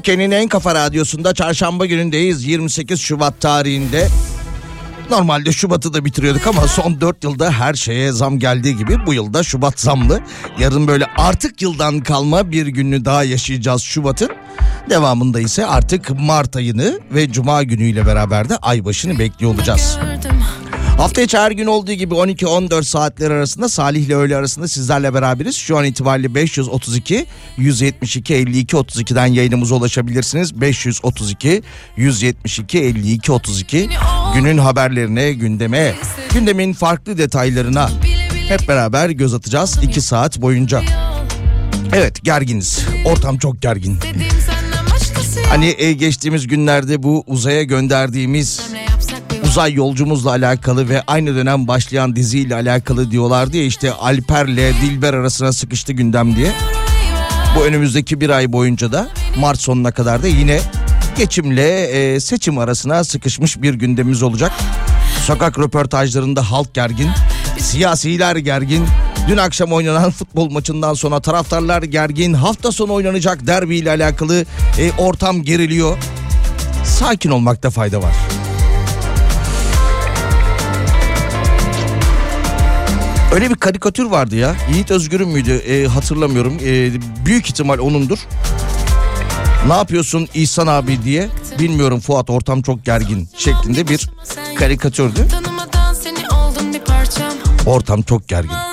[0.00, 4.08] Türkiye'nin en kafa radyosunda çarşamba günündeyiz 28 Şubat tarihinde.
[5.10, 9.42] Normalde Şubat'ı da bitiriyorduk ama son 4 yılda her şeye zam geldiği gibi bu yılda
[9.42, 10.20] Şubat zamlı.
[10.58, 14.30] Yarın böyle artık yıldan kalma bir günü daha yaşayacağız Şubat'ın.
[14.90, 19.98] Devamında ise artık Mart ayını ve Cuma günüyle beraber de aybaşını bekliyor olacağız.
[21.00, 25.56] Hafta içi her gün olduğu gibi 12-14 saatler arasında Salih ile öğle arasında sizlerle beraberiz.
[25.56, 30.60] Şu an itibariyle 532 172 52 32'den yayınımıza ulaşabilirsiniz.
[30.60, 31.62] 532
[31.96, 33.88] 172 52 32
[34.34, 35.94] günün haberlerine, gündeme,
[36.34, 37.90] gündemin farklı detaylarına
[38.48, 40.82] hep beraber göz atacağız 2 saat boyunca.
[41.92, 42.86] Evet gerginiz.
[43.04, 43.98] Ortam çok gergin.
[45.48, 48.69] Hani e, geçtiğimiz günlerde bu uzaya gönderdiğimiz
[49.50, 55.52] uzay yolcumuzla alakalı ve aynı dönem başlayan diziyle alakalı diyorlardı ya işte Alper'le Dilber arasına
[55.52, 56.52] sıkıştı gündem diye.
[57.56, 60.60] Bu önümüzdeki bir ay boyunca da Mart sonuna kadar da yine
[61.16, 64.52] geçimle e, seçim arasına sıkışmış bir gündemimiz olacak.
[65.26, 67.10] Sokak röportajlarında halk gergin,
[67.58, 68.86] siyasiler gergin.
[69.28, 72.34] Dün akşam oynanan futbol maçından sonra taraftarlar gergin.
[72.34, 74.44] Hafta sonu oynanacak derbi ile alakalı
[74.78, 75.98] e, ortam geriliyor.
[76.84, 78.39] Sakin olmakta fayda var.
[83.32, 84.54] Öyle bir karikatür vardı ya.
[84.72, 85.52] Yiğit Özgür'ün müydü?
[85.52, 86.58] E, hatırlamıyorum.
[86.64, 86.90] E,
[87.26, 88.18] büyük ihtimal onundur.
[89.66, 94.10] Ne yapıyorsun İhsan abi diye bilmiyorum Fuat ortam çok gergin şeklinde bir
[94.58, 95.26] karikatürdü.
[97.66, 98.69] Ortam çok gergin.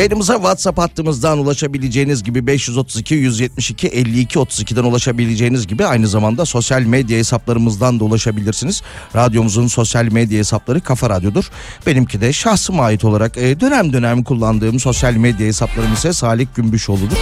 [0.00, 7.18] Yayınımıza WhatsApp hattımızdan ulaşabileceğiniz gibi 532 172 52 32'den ulaşabileceğiniz gibi aynı zamanda sosyal medya
[7.18, 8.82] hesaplarımızdan da ulaşabilirsiniz.
[9.16, 11.50] Radyomuzun sosyal medya hesapları Kafa Radyo'dur.
[11.86, 17.16] Benimki de şahsıma ait olarak e, dönem dönem kullandığım sosyal medya hesaplarım ise Salih Gümbüşoğlu'dur.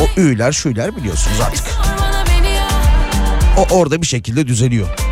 [0.00, 1.64] O ü'ler şü'ler biliyorsunuz artık.
[3.56, 5.05] O orada bir şekilde düzeliyor.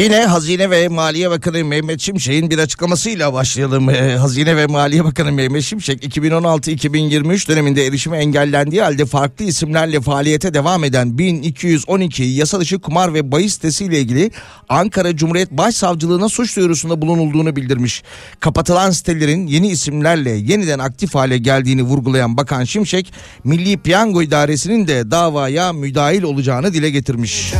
[0.00, 3.90] Yine Hazine ve Maliye Bakanı Mehmet Şimşek'in bir açıklamasıyla başlayalım.
[3.90, 10.54] Ee, Hazine ve Maliye Bakanı Mehmet Şimşek 2016-2023 döneminde erişimi engellendiği halde farklı isimlerle faaliyete
[10.54, 14.30] devam eden 1212 yasa dışı kumar ve bahis sitesiyle ilgili
[14.68, 18.02] Ankara Cumhuriyet Başsavcılığına suç duyurusunda bulunulduğunu bildirmiş.
[18.40, 23.12] Kapatılan sitelerin yeni isimlerle yeniden aktif hale geldiğini vurgulayan Bakan Şimşek,
[23.44, 27.52] Milli Piyango İdaresi'nin de davaya müdahil olacağını dile getirmiş.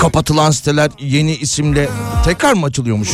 [0.00, 1.88] Kapatılan siteler yeni isimle
[2.24, 3.10] tekrar mı açılıyormuş?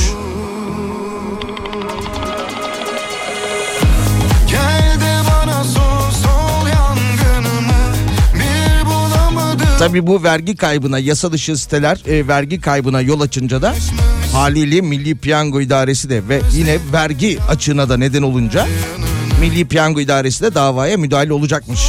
[9.79, 13.75] Tabi bu vergi kaybına yasa dışı siteler e, vergi kaybına yol açınca da
[14.33, 18.67] haliyle Milli Piyango İdaresi de ve yine vergi açığına da neden olunca
[19.41, 21.81] Milli Piyango İdaresi de davaya müdahale olacakmış.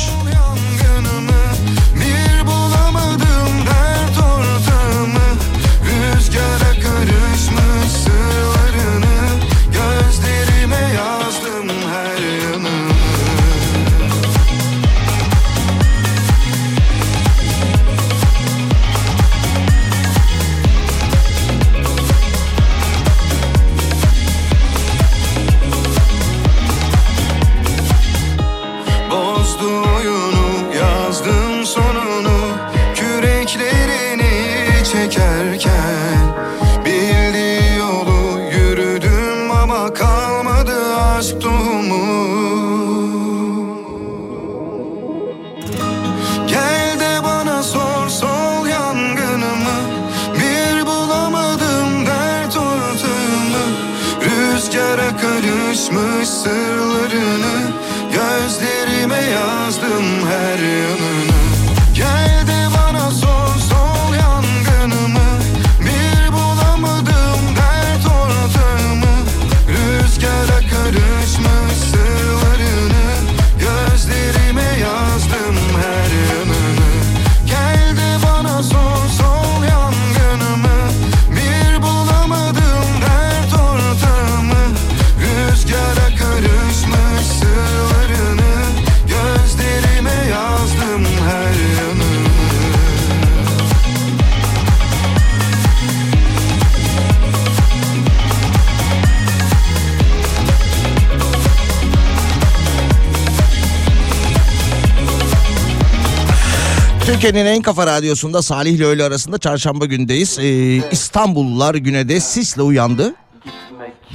[107.08, 110.40] Türkiye'nin en kafa radyosunda Salih ile öğle arasında çarşamba gündeyiz.
[110.40, 110.44] Ee,
[110.92, 113.16] İstanbullular güne de sisle uyandı.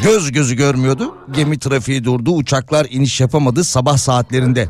[0.03, 1.17] Göz gözü görmüyordu.
[1.31, 2.31] Gemi trafiği durdu.
[2.31, 4.69] Uçaklar iniş yapamadı sabah saatlerinde.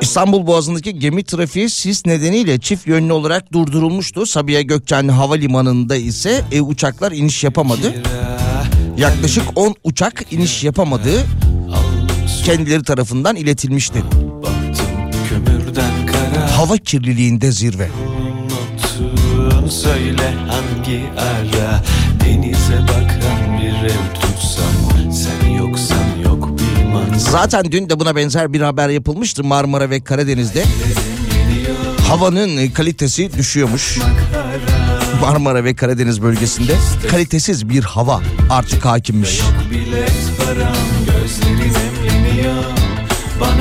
[0.00, 4.26] İstanbul Boğazı'ndaki gemi trafiği sis nedeniyle çift yönlü olarak durdurulmuştu.
[4.26, 7.94] Sabiha Gökçen Havalimanı'nda ise e, uçaklar iniş yapamadı.
[8.96, 11.10] Yaklaşık 10 uçak iniş yapamadı
[12.42, 14.02] kendileri tarafından iletilmişti.
[16.56, 17.88] Hava kirliliğinde zirve.
[19.70, 21.82] Söyle hangi ara
[22.24, 27.30] denize bakan bir ev tutsam sen yoksan yok bir manzara.
[27.30, 30.64] Zaten dün de buna benzer bir haber yapılmıştı Marmara ve Karadeniz'de.
[32.08, 33.98] Havanın kalitesi düşüyormuş.
[35.20, 36.74] Marmara ve Karadeniz bölgesinde
[37.10, 39.38] kalitesiz bir hava artık hakimmiş.
[39.38, 40.76] Yok bilet param,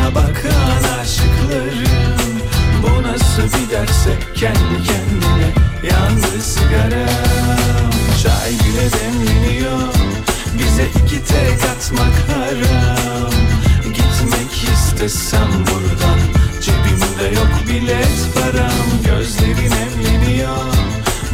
[0.08, 2.42] Bana bakan aşıklarım
[2.84, 5.50] Bu nasıl bir derse kendi kendine
[5.84, 7.92] Yandı sigaram
[8.24, 9.94] Çay bile demleniyor.
[10.60, 13.32] Bize iki tek atmak haram.
[13.84, 16.20] Gitmek istesem buradan
[16.62, 18.88] Cebimde yok bilet param.
[19.06, 20.74] Gözlerin emleniyor.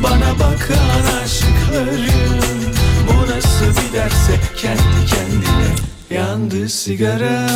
[0.03, 2.74] Bana bakan aşıklarım
[3.08, 7.48] Bu nasıl bir derse kendi kendine Yandı sigara.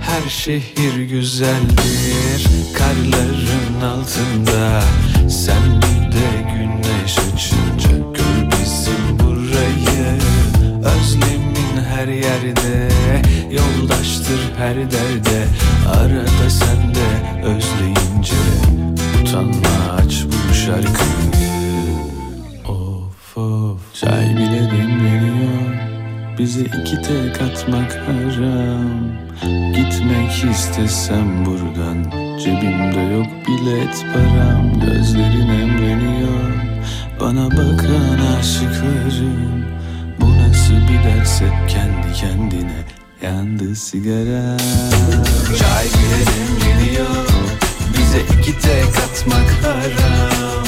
[0.00, 4.82] Her şehir güzeldir karların altında.
[5.28, 10.18] Sen bir de güneş açınca gör bizim burayı.
[10.78, 12.88] Özlemin her yerde
[13.50, 15.46] yoldaştır her derde.
[15.88, 18.34] Arada sen de özleyince
[19.22, 21.32] utanma aç bu şarkıyı.
[22.68, 23.94] Of of.
[23.94, 25.41] Çay bile demleniyor
[26.42, 29.12] Bize iki tek atmak haram.
[29.74, 36.52] Gitmek istesem buradan Cebimde yok bilet param Gözlerin emreniyor.
[37.20, 39.64] Bana bakan aşıklarım
[40.20, 42.84] Bu nasıl bir ders kendi kendine
[43.22, 44.56] Yandı sigara.
[45.58, 47.26] Çay bile demleniyor
[47.98, 50.64] Bize iki tek atmak haram.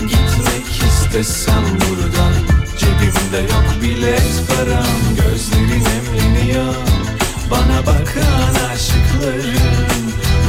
[0.00, 2.51] Gitmek istesem buradan
[2.82, 6.74] Cebimde yok bilet param Gözlerin emleniyor
[7.50, 10.04] Bana bakan aşıklarım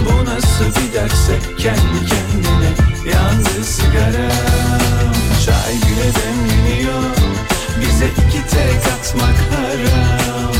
[0.05, 2.71] Bu nasıl bir derse kendi kendine
[3.13, 5.13] Yandı sigaram
[5.45, 7.03] Çay bile demleniyor
[7.81, 10.53] Bize iki tek atmak haram.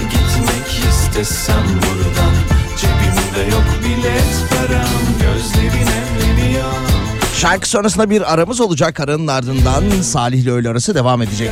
[0.00, 2.34] Gitmek istesem buradan
[2.76, 4.45] Cebimde yok bilet
[7.36, 9.00] Şarkı sonrasında bir aramız olacak.
[9.00, 11.50] Aranın ardından Salih ile öğle arası devam edecek.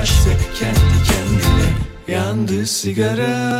[0.58, 3.54] Kendi kendine yandı sigara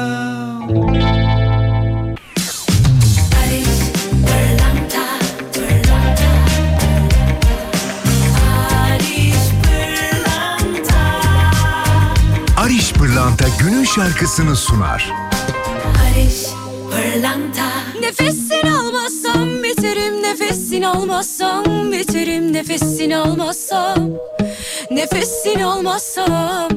[12.56, 15.12] Ariş Pırlanta günün şarkısını sunar.
[18.00, 18.43] Nefesini almazsam biterim
[20.34, 24.10] Nefesini almazsam biterim Nefesini almazsam.
[24.90, 26.68] Nefesini almazsam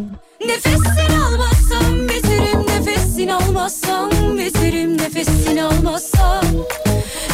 [0.46, 4.38] Nefesini almazsam biterim Nefesini almazsam.
[4.38, 6.46] Biterim Nefesini almazsam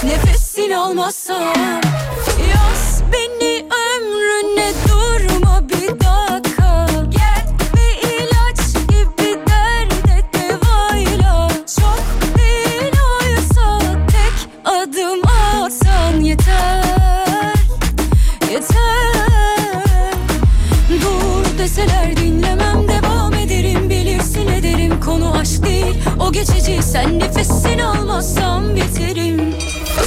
[0.03, 1.82] Nefesini almazsam
[26.43, 26.83] geçici.
[26.83, 29.38] Sen nefesini almazsam biterim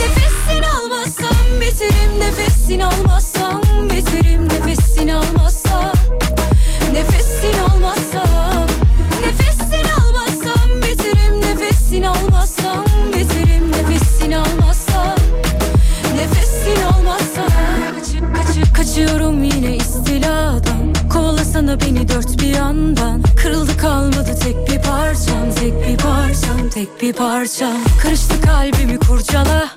[0.00, 5.92] Nefesini almazsam biterim Nefesini almazsam biterim Nefesini almazsam
[6.92, 8.66] Nefesini almazsam
[9.22, 15.16] Nefesini almazsam biterim Nefesini almazsam biterim Nefesini almazsam
[16.16, 17.50] Nefesini almazsam
[17.94, 20.94] Kaçı, kaçı, Kaçıyorum yine istiladan.
[21.12, 23.22] Kovalasana beni dört bir yandan.
[23.36, 24.15] Kırıldı kalmadı
[26.66, 29.68] parçam, tek bir parçam Karıştı kalbimi kurcala.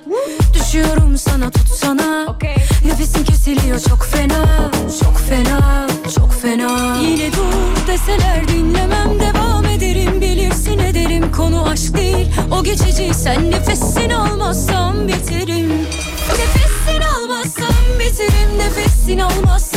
[0.54, 2.38] Düşüyorum sana tutsana.
[2.86, 4.72] Nefesim kesiliyor çok fena.
[5.04, 6.98] Çok fena, çok fena.
[7.02, 10.22] Yine dur deseler dinlemem Devam ederim.
[10.22, 12.28] Bilirsin ederim Konu aşk değil.
[12.52, 15.70] O geçici Sen nefesini almazsam biterim
[16.30, 19.69] Nefesini almazsam biterim Nefesini almazsam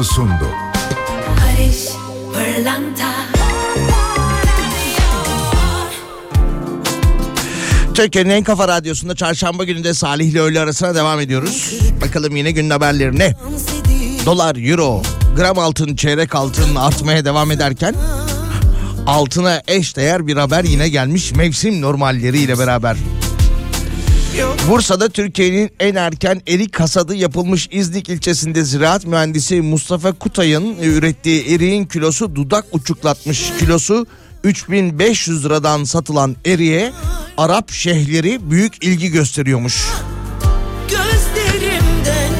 [0.00, 0.48] şarkısını sundu.
[1.36, 1.88] Barış
[2.34, 3.10] Pırlanta
[7.94, 11.74] Türkiye'nin en kafa radyosunda çarşamba gününde Salih ile öğle arasına devam ediyoruz.
[12.00, 13.36] Bakalım yine günün haberleri ne?
[14.26, 15.02] Dolar, euro,
[15.36, 17.94] gram altın, çeyrek altın artmaya devam ederken
[19.06, 22.96] altına eş değer bir haber yine gelmiş mevsim normalleriyle beraber.
[24.68, 31.84] Bursa'da Türkiye'nin en erken erik hasadı yapılmış İznik ilçesinde ziraat mühendisi Mustafa Kutay'ın ürettiği eriğin
[31.86, 33.52] kilosu dudak uçuklatmış.
[33.58, 34.06] Kilosu
[34.44, 36.92] 3500 liradan satılan eriğe
[37.36, 39.86] Arap şehirleri büyük ilgi gösteriyormuş.
[40.88, 42.32] Gözlerimden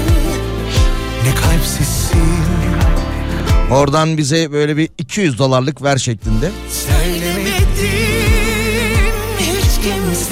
[1.25, 2.21] Ne kalpsizsin.
[3.71, 6.51] Oradan bize böyle bir 200 dolarlık ver şeklinde.
[6.89, 7.61] söylemedim
[9.39, 10.30] hiç kimseye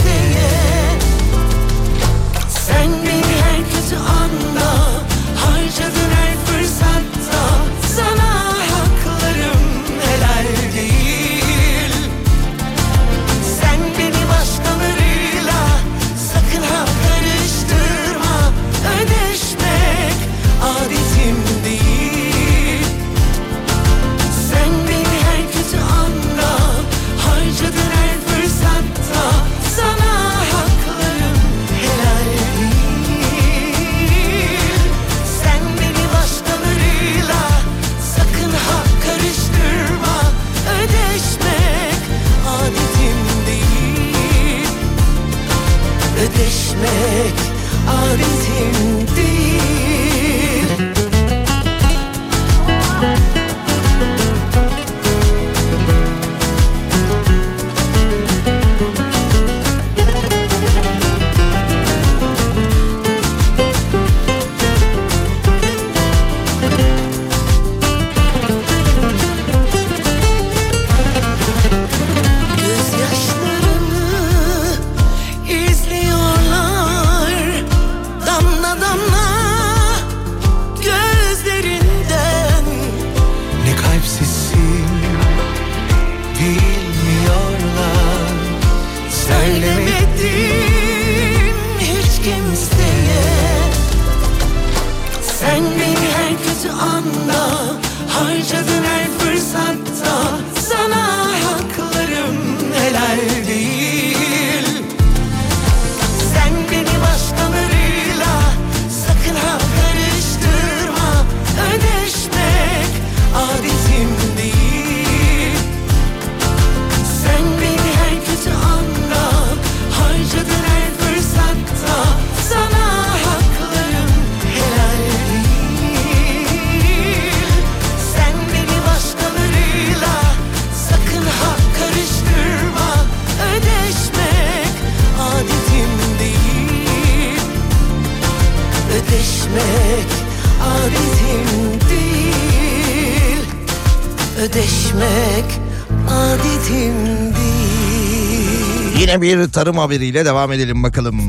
[149.28, 151.28] bir tarım haberiyle devam edelim bakalım.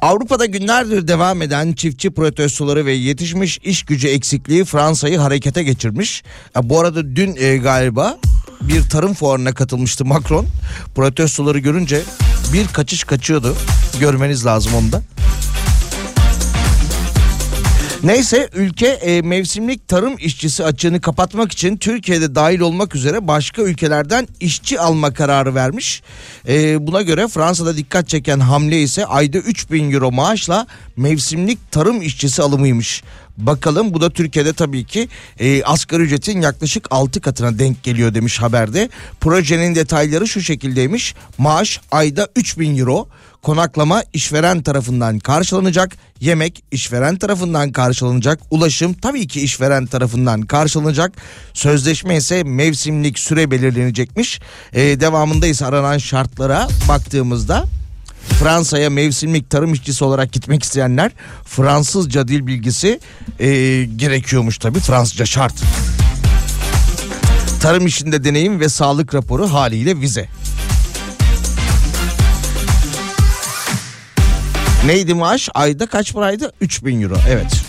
[0.00, 6.22] Avrupa'da günlerdir devam eden çiftçi protestoları ve yetişmiş iş gücü eksikliği Fransa'yı harekete geçirmiş.
[6.56, 8.18] Ya bu arada dün e, galiba
[8.60, 10.46] bir tarım fuarına katılmıştı Macron.
[10.94, 12.02] Protestoları görünce
[12.52, 13.56] bir kaçış kaçıyordu.
[14.00, 15.02] Görmeniz lazım onu da.
[18.06, 24.28] Neyse ülke e, mevsimlik tarım işçisi açığını kapatmak için Türkiye'de dahil olmak üzere başka ülkelerden
[24.40, 26.02] işçi alma kararı vermiş.
[26.48, 30.66] E, buna göre Fransa'da dikkat çeken hamle ise ayda 3000 euro maaşla
[30.96, 33.02] mevsimlik tarım işçisi alımıymış.
[33.36, 38.38] Bakalım bu da Türkiye'de tabii ki e, asgari ücretin yaklaşık 6 katına denk geliyor demiş
[38.42, 38.88] haberde.
[39.20, 41.14] Projenin detayları şu şekildeymiş.
[41.38, 43.08] Maaş ayda 3000 euro.
[43.46, 45.96] Konaklama işveren tarafından karşılanacak.
[46.20, 48.40] Yemek işveren tarafından karşılanacak.
[48.50, 51.12] Ulaşım tabii ki işveren tarafından karşılanacak.
[51.54, 54.40] Sözleşme ise mevsimlik süre belirlenecekmiş.
[54.72, 57.64] Ee, devamında ise aranan şartlara baktığımızda
[58.40, 61.12] Fransa'ya mevsimlik tarım işçisi olarak gitmek isteyenler
[61.44, 63.00] Fransızca dil bilgisi
[63.40, 63.48] e,
[63.96, 65.54] gerekiyormuş tabii Fransızca şart.
[67.60, 70.28] Tarım işinde deneyim ve sağlık raporu haliyle vize.
[74.86, 75.48] Neydi maaş?
[75.54, 76.52] Ayda kaç paraydı?
[76.60, 77.16] 3000 euro.
[77.28, 77.62] Evet.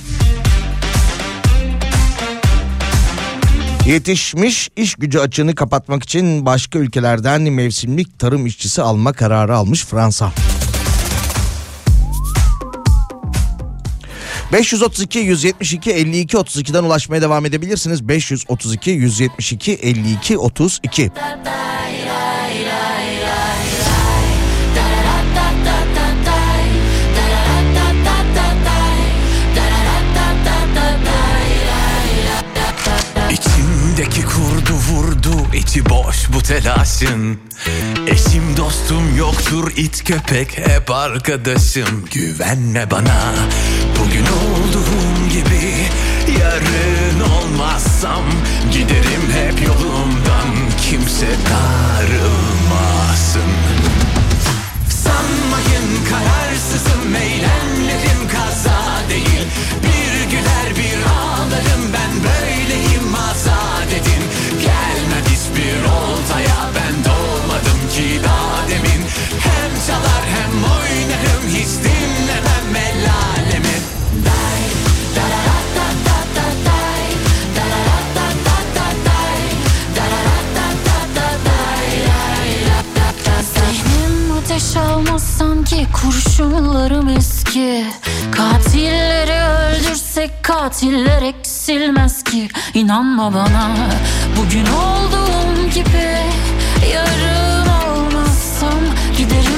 [3.86, 10.32] Yetişmiş iş gücü açığını kapatmak için başka ülkelerden mevsimlik tarım işçisi alma kararı almış Fransa.
[14.54, 18.08] 532 172 52 32'den ulaşmaya devam edebilirsiniz.
[18.08, 21.12] 532 172 52 32.
[34.98, 37.40] vurdu içi boş bu telaşın.
[38.08, 42.06] Eşim dostum yoktur it köpek hep arkadaşım.
[42.12, 43.34] Güvenme bana
[44.00, 45.74] bugün olduğum gibi
[46.40, 48.24] Yarın olmazsam
[48.72, 50.48] giderim hep yolumdan.
[50.90, 53.52] Kimse darılmasın.
[54.90, 59.46] Sanmayın kararsızım eylemlerim kaza değil.
[59.84, 60.57] Bir güler
[67.98, 69.02] ki daha demin.
[69.48, 71.44] Hem çalar hem oynarım.
[71.50, 73.78] Hiç dinlemem el alemi.
[74.26, 74.62] Day,
[75.16, 77.08] da da da da da day,
[77.58, 79.44] da da da da da day,
[79.98, 83.66] da da da da da day, day, da da da.
[83.72, 87.86] Zihnim ateş almaz sanki kurşunlarım eski.
[88.32, 92.50] Katilleri öldürsek katiller eksilmez ki.
[92.74, 93.76] İnanma bana
[94.38, 96.18] bugün olduğum gibi
[96.86, 98.80] Yarın olmazsam
[99.18, 99.57] giderim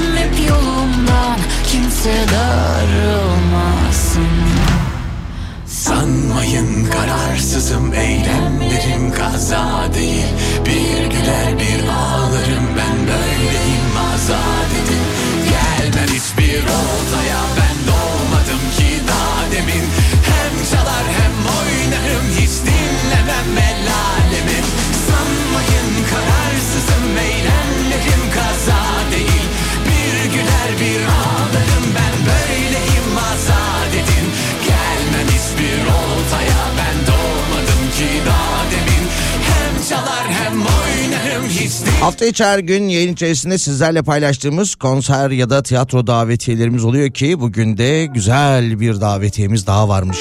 [42.20, 47.40] Hafta içi her gün yayın içerisinde sizlerle paylaştığımız konser ya da tiyatro davetiyelerimiz oluyor ki
[47.40, 50.18] bugün de güzel bir davetiyemiz daha varmış.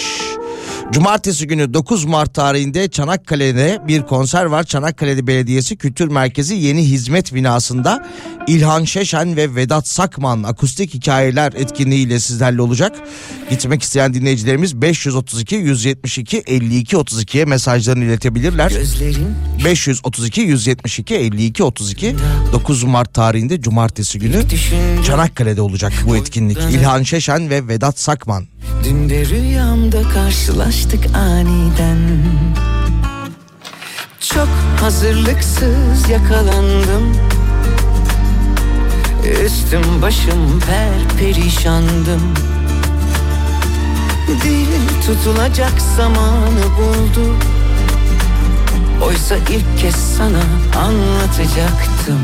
[0.93, 4.65] Cumartesi günü 9 Mart tarihinde Çanakkale'de bir konser var.
[4.65, 8.07] Çanakkale Belediyesi Kültür Merkezi Yeni Hizmet Binası'nda
[8.47, 12.97] İlhan Şeşen ve Vedat Sakman akustik hikayeler etkinliğiyle sizlerle olacak.
[13.51, 18.71] Gitmek isteyen dinleyicilerimiz 532 172 52 32'ye mesajlarını iletebilirler.
[18.71, 22.17] Gözlerin 532 172 52 32
[22.53, 24.43] 9 Mart tarihinde cumartesi günü
[25.07, 26.59] Çanakkale'de olacak bu etkinlik.
[26.59, 28.47] İlhan Şeşen ve Vedat Sakman.
[28.85, 31.99] Dün de rüyamda karşılaştık aniden.
[34.21, 34.49] Çok
[34.81, 37.17] hazırlıksız yakalandım.
[39.45, 42.35] Üstüm başım per perişandım
[44.29, 44.67] Dil
[45.07, 47.35] tutulacak zamanı buldu.
[49.07, 50.43] Oysa ilk kez sana
[50.81, 52.21] anlatacaktım.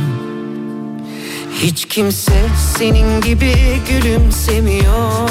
[1.52, 2.32] Hiç kimse
[2.78, 3.54] senin gibi
[3.88, 5.30] gülümsemiyor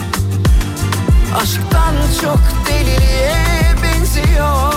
[1.35, 4.71] Aşktan çok deliliğe benziyor.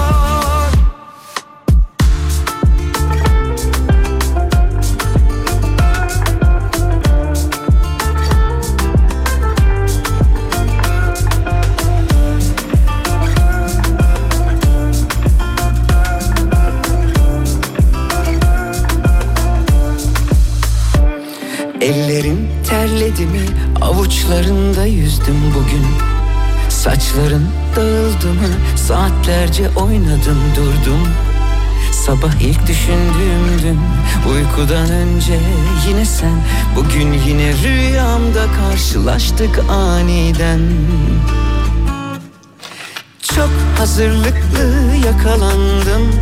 [21.80, 23.40] Ellerim terledi mi?
[23.80, 26.13] Avuçlarında yüzdüm bugün
[26.84, 28.48] Saçların dağıldı mı?
[28.76, 31.08] Saatlerce oynadım durdum.
[31.92, 33.80] Sabah ilk düşündüğümdün
[34.30, 35.38] uykudan önce
[35.88, 36.44] yine sen.
[36.76, 40.60] Bugün yine rüyamda karşılaştık aniden.
[43.22, 46.12] Çok hazırlıklı yakalandım.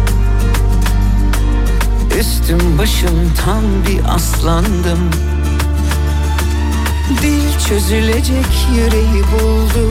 [2.20, 5.10] Üstüm başım tam bir aslandım.
[7.22, 9.90] Dil çözülecek yüreği buldu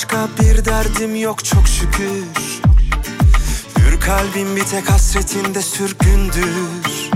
[0.00, 2.24] başka bir derdim yok çok şükür.
[3.78, 7.10] Hür kalbim bir tek hasretinde sürgündür.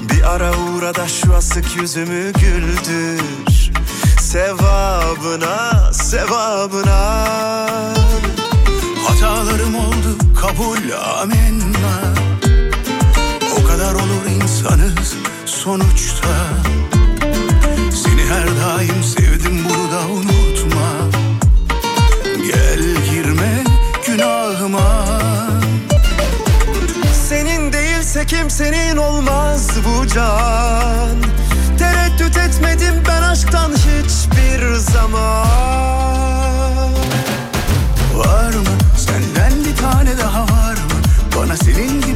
[0.00, 3.72] Bir ara uğra da şu asık yüzümü güldür.
[4.20, 7.26] Sevabına, sevabına.
[9.06, 12.14] Hatalarım oldu kabul amenna.
[13.60, 16.28] O kadar olur insanız sonuçta.
[18.04, 18.55] Seni her
[28.56, 31.16] kimsenin olmaz bu can.
[31.78, 35.46] Tereddüt etmedim ben aşktan hiçbir zaman.
[38.14, 41.00] Var mı senden bir tane daha var mı?
[41.36, 42.15] Bana senin gibi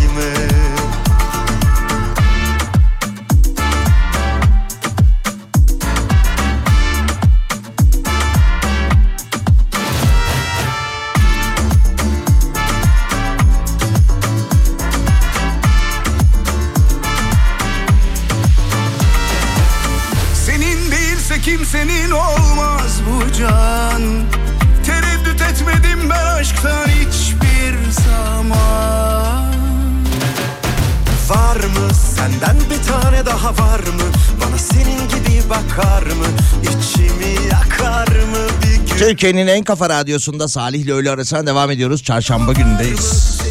[39.11, 42.03] Türkiye'nin en kafa radyosunda Salih ile öğle arasına devam ediyoruz.
[42.03, 43.41] Çarşamba günündeyiz.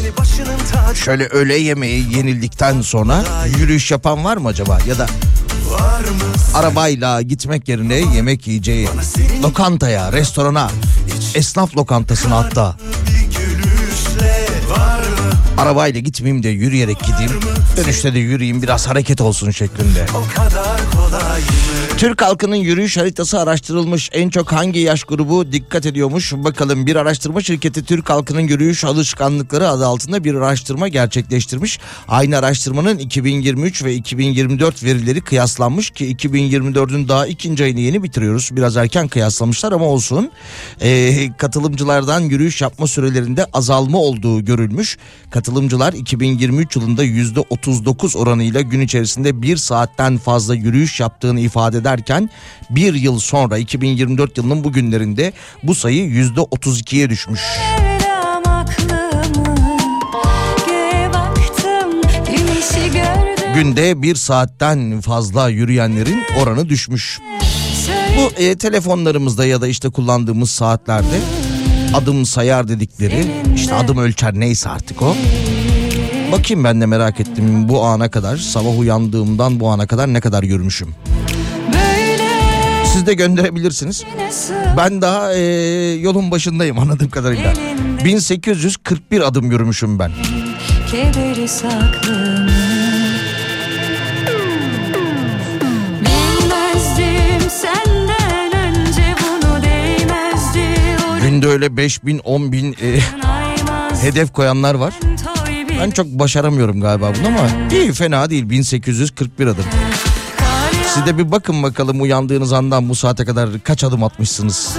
[0.95, 3.23] Şöyle öğle yemeği yenildikten sonra
[3.59, 4.77] yürüyüş yapan var mı acaba?
[4.87, 5.07] Ya da
[6.53, 8.89] arabayla gitmek yerine yemek yiyeceği
[9.43, 10.71] lokantaya, restorana,
[11.35, 12.77] esnaf lokantasına hatta
[15.57, 17.39] arabayla gitmeyeyim de yürüyerek gideyim.
[17.77, 20.05] Dönüşte de yürüyeyim biraz hareket olsun şeklinde.
[20.15, 21.30] o kadar kolay
[22.01, 24.09] Türk halkının yürüyüş haritası araştırılmış.
[24.13, 26.33] En çok hangi yaş grubu dikkat ediyormuş?
[26.33, 31.79] Bakalım bir araştırma şirketi Türk halkının yürüyüş alışkanlıkları adı altında bir araştırma gerçekleştirmiş.
[32.07, 38.49] Aynı araştırmanın 2023 ve 2024 verileri kıyaslanmış ki 2024'ün daha ikinci ayını yeni bitiriyoruz.
[38.51, 40.31] Biraz erken kıyaslamışlar ama olsun.
[40.81, 44.97] Ee, katılımcılardan yürüyüş yapma sürelerinde azalma olduğu görülmüş.
[45.31, 52.29] Katılımcılar 2023 yılında %39 oranıyla gün içerisinde bir saatten fazla yürüyüş yaptığını ifade ederken
[52.69, 57.41] bir yıl sonra 2024 yılının bugünlerinde bu sayı %32'ye düşmüş.
[63.55, 67.19] Günde bir saatten fazla yürüyenlerin oranı düşmüş.
[68.17, 71.19] Bu e, telefonlarımızda ya da işte kullandığımız saatlerde
[71.93, 75.15] adım sayar dedikleri işte adım ölçer neyse artık o.
[76.31, 80.43] Bakayım ben de merak ettim bu ana kadar sabah uyandığımdan bu ana kadar ne kadar
[80.43, 80.95] yürümüşüm.
[82.93, 84.03] Siz de gönderebilirsiniz.
[84.77, 85.39] Ben daha e,
[85.93, 87.53] yolun başındayım anladığım kadarıyla.
[88.05, 90.11] 1841 adım yürümüşüm ben.
[99.21, 100.61] bunu değmezdi
[101.21, 104.93] Günde öyle 5000 10000 e, Aymaz hedef koyanlar var.
[105.79, 109.65] Ben çok başaramıyorum galiba bunu ama iyi fena değil 1841 adım.
[110.93, 114.77] Siz de bir bakın bakalım uyandığınız andan bu saate kadar kaç adım atmışsınız.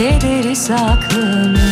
[0.00, 1.69] Kederi saklı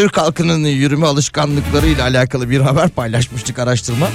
[0.00, 4.08] Türk halkının yürüme alışkanlıkları ile alakalı bir haber paylaşmıştık araştırma.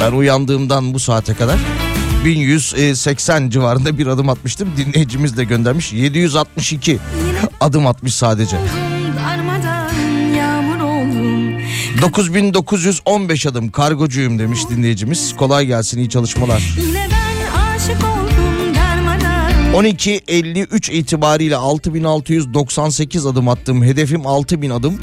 [0.00, 1.58] Ben uyandığımdan bu saate kadar
[2.24, 4.72] 1180 civarında bir adım atmıştım.
[4.76, 6.98] Dinleyicimiz de göndermiş 762
[7.60, 8.56] adım atmış sadece.
[9.16, 9.90] Darmadan
[10.34, 11.58] yağmur oldum
[12.02, 15.36] 9915 adım kargocuyum demiş dinleyicimiz.
[15.36, 16.74] Kolay gelsin iyi çalışmalar.
[16.78, 16.99] Yine
[19.74, 23.84] 12.53 itibariyle 6698 adım attım.
[23.84, 25.00] Hedefim 6000 adım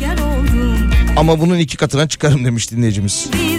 [1.17, 3.29] ama bunun iki katına çıkarım demiş dinleyicimiz.
[3.33, 3.56] Biz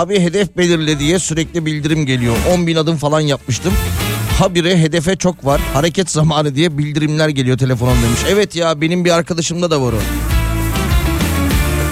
[0.00, 2.36] Abi hedef belirle diye sürekli bildirim geliyor.
[2.54, 3.72] 10 bin adım falan yapmıştım.
[4.38, 5.60] Habire hedefe çok var.
[5.74, 8.20] Hareket zamanı diye bildirimler geliyor telefonum demiş.
[8.28, 9.98] Evet ya benim bir arkadaşımda da var o.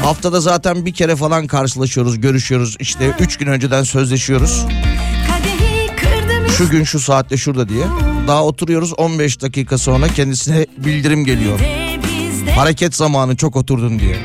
[0.07, 2.77] Haftada zaten bir kere falan karşılaşıyoruz, görüşüyoruz.
[2.81, 4.66] İşte 3 gün önceden sözleşiyoruz.
[6.59, 7.85] Şu gün şu saatte şurada diye.
[8.29, 11.61] Daha oturuyoruz 15 dakika sonra kendisine bildirim geliyor.
[12.57, 14.16] Hareket zamanı çok oturdun diye.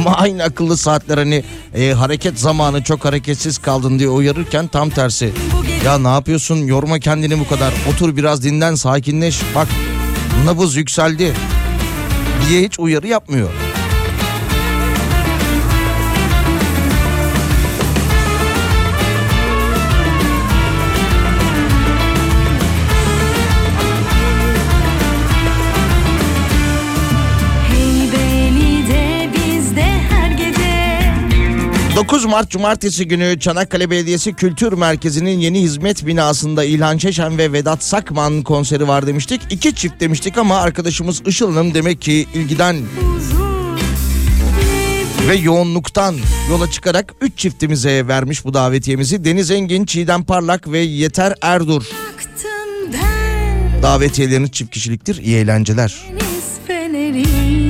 [0.00, 5.32] Ama aynı akıllı saatler hani e, hareket zamanı çok hareketsiz kaldın diye uyarırken tam tersi.
[5.84, 9.68] Ya ne yapıyorsun yorma kendini bu kadar otur biraz dinlen sakinleş bak
[10.44, 11.34] nabız yükseldi
[12.48, 13.48] diye hiç uyarı yapmıyor.
[32.00, 37.84] 9 Mart Cumartesi günü Çanakkale Belediyesi Kültür Merkezi'nin yeni hizmet binasında İlhan Çeşen ve Vedat
[37.84, 39.40] Sakman konseri var demiştik.
[39.50, 42.76] İki çift demiştik ama arkadaşımız Işıl Hanım demek ki ilgiden
[45.28, 46.16] ve yoğunluktan
[46.50, 49.24] yola çıkarak 3 çiftimize vermiş bu davetiyemizi.
[49.24, 51.90] Deniz Engin, Çiğdem Parlak ve Yeter Erdur
[53.82, 55.16] davetiyeleriniz çift kişiliktir.
[55.16, 56.00] İyi eğlenceler.
[56.68, 57.69] deniz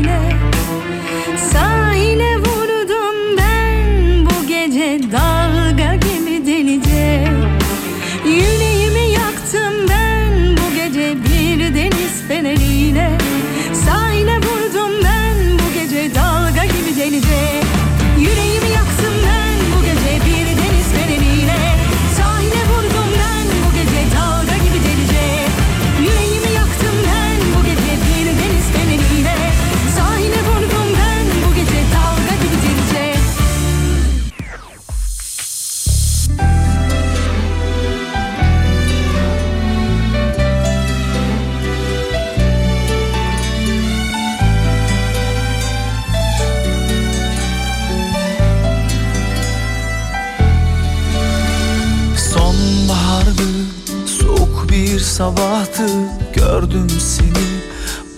[55.01, 55.87] bir sabahtı
[56.33, 57.47] Gördüm seni.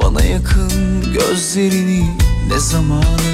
[0.03, 2.17] Bana yakın gözlerini
[2.49, 3.33] Ne zamanı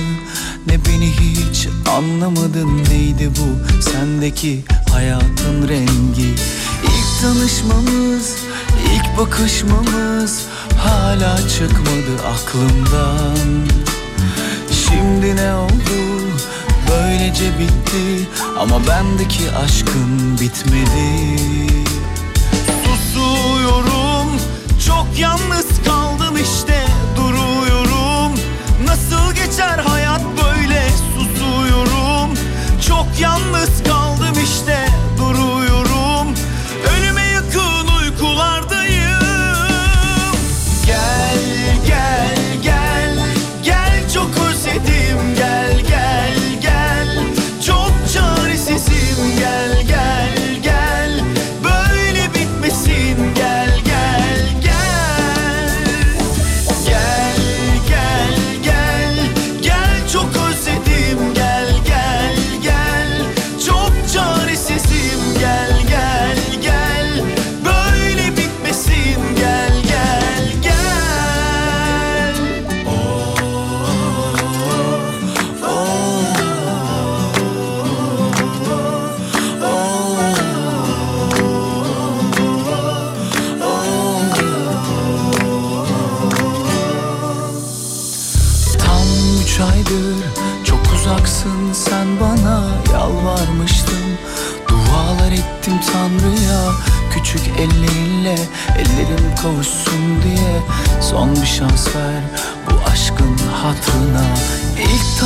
[0.66, 2.84] ne beni hiç anlamadın.
[2.84, 6.34] Neydi bu sendeki hayatın rengi?
[6.82, 8.36] İlk tanışmamız
[8.94, 10.46] ilk bakışmamız
[10.78, 13.66] Hala çıkmadı aklımdan.
[14.70, 16.30] Şimdi ne oldu?
[16.90, 18.28] Böylece bitti.
[18.58, 21.87] Ama bendeki aşkın bitmedi
[25.18, 26.84] yalnız kaldım işte
[27.16, 28.32] duruyorum.
[28.86, 32.30] Nasıl geçer hayat böyle susuyorum.
[32.88, 34.07] Çok yalnız kaldım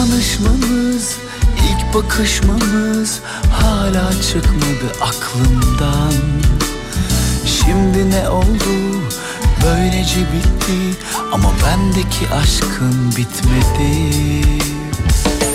[0.02, 1.16] tanışmamız
[1.58, 3.20] ilk bakışmamız
[3.52, 6.12] Hala çıkmadı aklımdan.
[7.46, 9.02] Şimdi ne oldu?
[9.64, 10.98] Böylece bitti.
[11.32, 14.12] Ama bendeki aşkın bitmedi.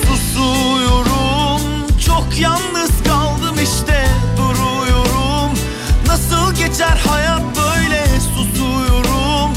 [0.08, 1.62] Susuyorum
[2.06, 4.08] çok yalnız kaldım işte.
[4.38, 5.58] Duruyorum.
[6.08, 8.06] Nasıl geçer hayat böyle?
[8.36, 9.52] Susuyorum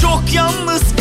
[0.00, 0.99] Çok yalnız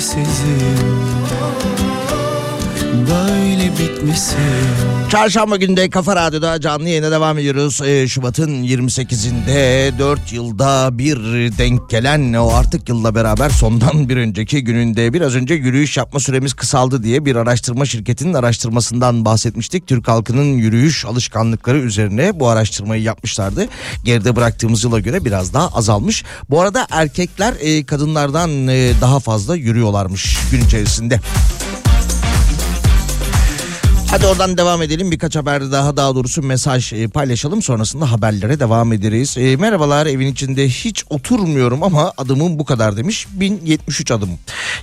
[0.00, 0.78] çaresizim
[2.92, 7.80] Böyle bitmesin Çarşamba günde Kafa Radyo'da canlı yayına devam ediyoruz.
[7.84, 11.18] Ee, Şubat'ın 28'inde 4 yılda bir
[11.58, 16.54] denk gelen o artık yılla beraber sondan bir önceki gününde biraz önce yürüyüş yapma süremiz
[16.54, 19.86] kısaldı diye bir araştırma şirketinin araştırmasından bahsetmiştik.
[19.86, 23.68] Türk halkının yürüyüş alışkanlıkları üzerine bu araştırmayı yapmışlardı.
[24.04, 26.24] Geride bıraktığımız yıla göre biraz daha azalmış.
[26.50, 31.20] Bu arada erkekler e, kadınlardan e, daha fazla yürüyorlarmış gün içerisinde.
[34.10, 35.10] Hadi oradan devam edelim.
[35.10, 37.62] Birkaç haber daha daha doğrusu mesaj e, paylaşalım.
[37.62, 39.38] Sonrasında haberlere devam ederiz.
[39.38, 43.26] E, merhabalar evin içinde hiç oturmuyorum ama adımım bu kadar demiş.
[43.32, 44.30] 1073 adım.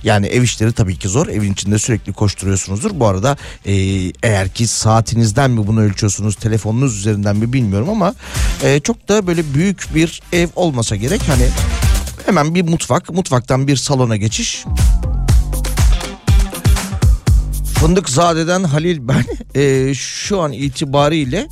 [0.04, 1.26] Yani ev işleri tabii ki zor.
[1.26, 2.90] Evin içinde sürekli koşturuyorsunuzdur.
[2.94, 3.72] Bu arada e,
[4.22, 8.14] eğer ki saatinizden mi bunu ölçüyorsunuz, telefonunuz üzerinden mi bilmiyorum ama
[8.62, 11.22] e, çok da böyle büyük bir ev olmasa gerek.
[11.28, 11.48] Hani
[12.26, 14.64] hemen bir mutfak, mutfaktan bir salona geçiş.
[17.80, 19.24] Fındıkzade'den Halil ben
[19.60, 21.48] e, şu an itibariyle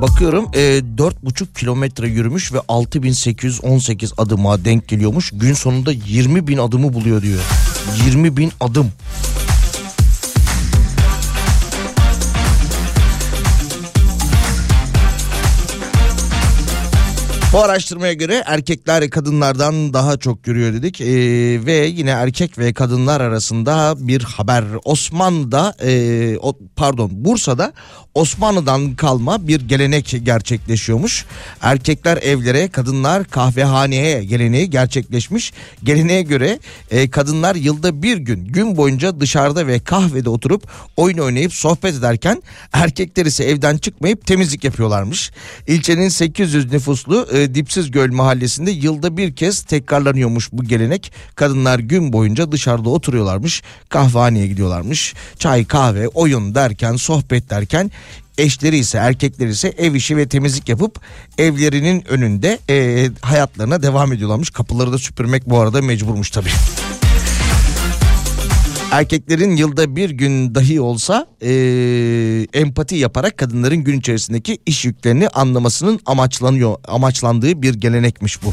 [0.00, 5.30] bakıyorum e, 4,5 kilometre yürümüş ve 6818 adıma denk geliyormuş.
[5.34, 7.40] Gün sonunda 20 bin adımı buluyor diyor.
[8.06, 8.92] 20 bin adım.
[17.52, 21.06] Bu araştırmaya göre erkekler kadınlardan daha çok yürüyor dedik Ee,
[21.66, 27.72] ve yine erkek ve kadınlar arasında bir haber Osmanlı'da e, o, pardon Bursa'da
[28.14, 31.24] Osmanlı'dan kalma bir gelenek gerçekleşiyormuş.
[31.62, 35.52] Erkekler evlere kadınlar kahvehaneye geleneği gerçekleşmiş.
[35.84, 36.58] Geleneğe göre
[36.90, 42.42] e, kadınlar yılda bir gün gün boyunca dışarıda ve kahvede oturup oyun oynayıp sohbet ederken
[42.72, 45.30] erkekler ise evden çıkmayıp temizlik yapıyorlarmış.
[45.66, 51.12] İlçenin 800 nüfuslu e, Dipsiz Göl mahallesinde yılda bir kez tekrarlanıyormuş bu gelenek.
[51.34, 55.14] Kadınlar gün boyunca dışarıda oturuyorlarmış, kahvehaneye gidiyorlarmış.
[55.38, 57.90] Çay, kahve, oyun derken, sohbet derken
[58.38, 61.00] eşleri ise erkekleri ise ev işi ve temizlik yapıp
[61.38, 64.50] evlerinin önünde e, hayatlarına devam ediyorlarmış.
[64.50, 66.50] Kapıları da süpürmek bu arada mecburmuş tabii.
[68.92, 71.52] Erkeklerin yılda bir gün dahi olsa e,
[72.52, 78.52] empati yaparak kadınların gün içerisindeki iş yüklerini anlamasının amaçlanıyor amaçlandığı bir gelenekmiş bu.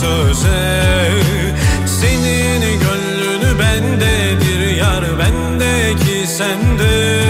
[0.00, 1.12] Söze.
[1.86, 7.22] Senin gönlünü bendedir yar bendeki sende.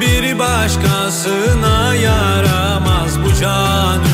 [0.00, 4.09] Bir başkasına yaramaz bu can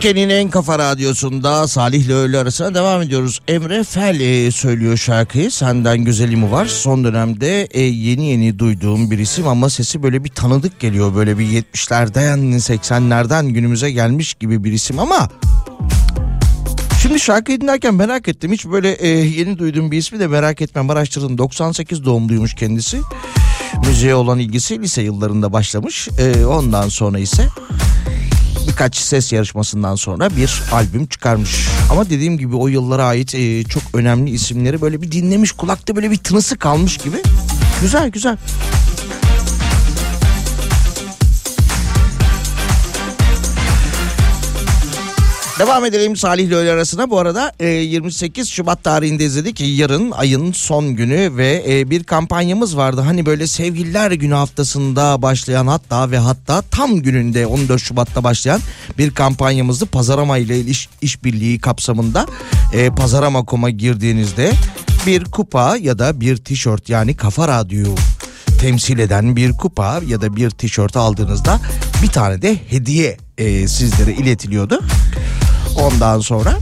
[0.00, 3.40] Türkiye'nin en kafa radyosunda Salih ile öğle arasına devam ediyoruz.
[3.48, 5.50] Emre Fel e, söylüyor şarkıyı.
[5.50, 6.66] Senden güzeli mi var?
[6.66, 11.14] Son dönemde e, yeni yeni duyduğum bir isim ama sesi böyle bir tanıdık geliyor.
[11.14, 15.28] Böyle bir 70'lerden 80'lerden günümüze gelmiş gibi bir isim ama
[17.02, 18.52] Şimdi şarkıyı dinlerken merak ettim.
[18.52, 20.90] Hiç böyle e, yeni duyduğum bir ismi de merak etmem.
[20.90, 21.38] Araştırdım.
[21.38, 23.00] 98 doğumluymuş kendisi.
[23.86, 26.08] Müziğe olan ilgisi lise yıllarında başlamış.
[26.18, 27.48] E, ondan sonra ise
[28.68, 31.68] birkaç ses yarışmasından sonra bir albüm çıkarmış.
[31.90, 36.10] Ama dediğim gibi o yıllara ait e, çok önemli isimleri böyle bir dinlemiş kulakta böyle
[36.10, 37.16] bir tınısı kalmış gibi.
[37.80, 38.36] Güzel güzel.
[45.60, 47.10] Devam edelim Salih ile öğle arasına.
[47.10, 49.60] Bu arada e, 28 Şubat tarihinde izledik.
[49.60, 53.00] Yarın ayın son günü ve e, bir kampanyamız vardı.
[53.00, 58.60] Hani böyle sevgililer günü haftasında başlayan hatta ve hatta tam gününde 14 Şubat'ta başlayan
[58.98, 59.86] bir kampanyamızdı.
[59.86, 62.26] Pazarama ile iş, işbirliği kapsamında
[62.72, 64.52] e, Pazarama.com'a girdiğinizde
[65.06, 67.94] bir kupa ya da bir tişört yani kafa radyoyu
[68.60, 71.60] temsil eden bir kupa ya da bir tişört aldığınızda
[72.02, 74.80] bir tane de hediye e, sizlere iletiliyordu.
[75.76, 76.58] Ondan sonra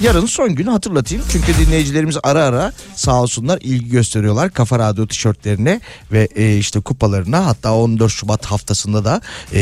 [0.00, 1.24] yarın son günü hatırlatayım.
[1.28, 5.80] Çünkü dinleyicilerimiz ara ara sağ olsunlar ilgi gösteriyorlar Kafa Radyo tişörtlerine
[6.12, 7.46] ve e, işte kupalarına.
[7.46, 9.20] Hatta 14 Şubat haftasında da
[9.54, 9.60] e,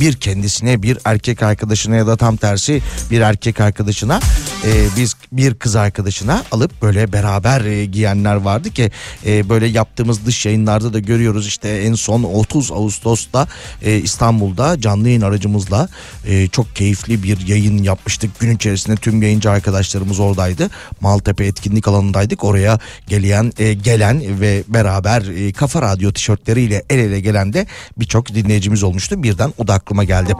[0.00, 4.20] bir kendisine bir erkek arkadaşına ya da tam tersi bir erkek arkadaşına
[4.66, 8.90] e, biz bir kız arkadaşına alıp böyle beraber e, giyenler vardı ki
[9.26, 13.48] e, böyle yaptığımız dış yayınlarda da görüyoruz işte en son 30 Ağustos'ta
[13.82, 15.88] e, İstanbul'da canlı yayın aracımızla
[16.26, 18.40] e, çok keyifli bir yayın yapmıştık.
[18.40, 20.70] Gün içerisinde tüm yayıncı arkadaşlarımız oradaydı.
[21.00, 22.44] Maltepe etkinlik alanındaydık.
[22.44, 27.66] Oraya gelen e, gelen ve beraber e, Kafa Radyo tişörtleriyle el ele gelen de
[27.98, 29.22] birçok dinleyicimiz olmuştu.
[29.22, 30.34] Birden o da aklıma geldi.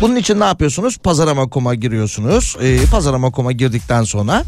[0.00, 0.98] Bunun için ne yapıyorsunuz?
[0.98, 2.56] Pazarama.com'a giriyorsunuz.
[2.60, 4.44] E, Pazarama.com'a girdikten sonra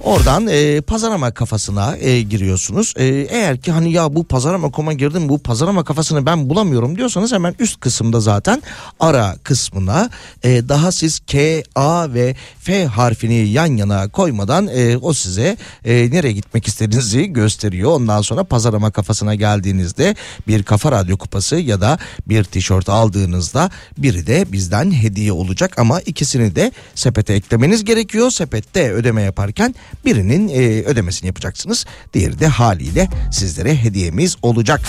[0.00, 2.94] oradan e, pazarama kafasına e, giriyorsunuz.
[2.96, 7.54] E, eğer ki hani ya bu pazarama.com'a girdim bu pazarama kafasını ben bulamıyorum diyorsanız hemen
[7.58, 8.62] üst kısımda zaten
[9.00, 10.10] ara kısmına
[10.42, 16.10] e, daha siz K, A ve F harfini yan yana koymadan e, o size e,
[16.10, 17.90] nereye gitmek istediğinizi gösteriyor.
[17.90, 20.14] Ondan sonra pazarama kafasına geldiğinizde
[20.48, 26.00] bir kafa radyo kupası ya da bir tişört aldığınızda biri de bizden hediye olacak ama
[26.00, 28.30] ikisini de sepete eklemeniz gerekiyor.
[28.30, 31.86] Sepette ödeme yaparken birinin e, ödemesini yapacaksınız.
[32.14, 34.80] Diğeri de haliyle sizlere hediyemiz olacak.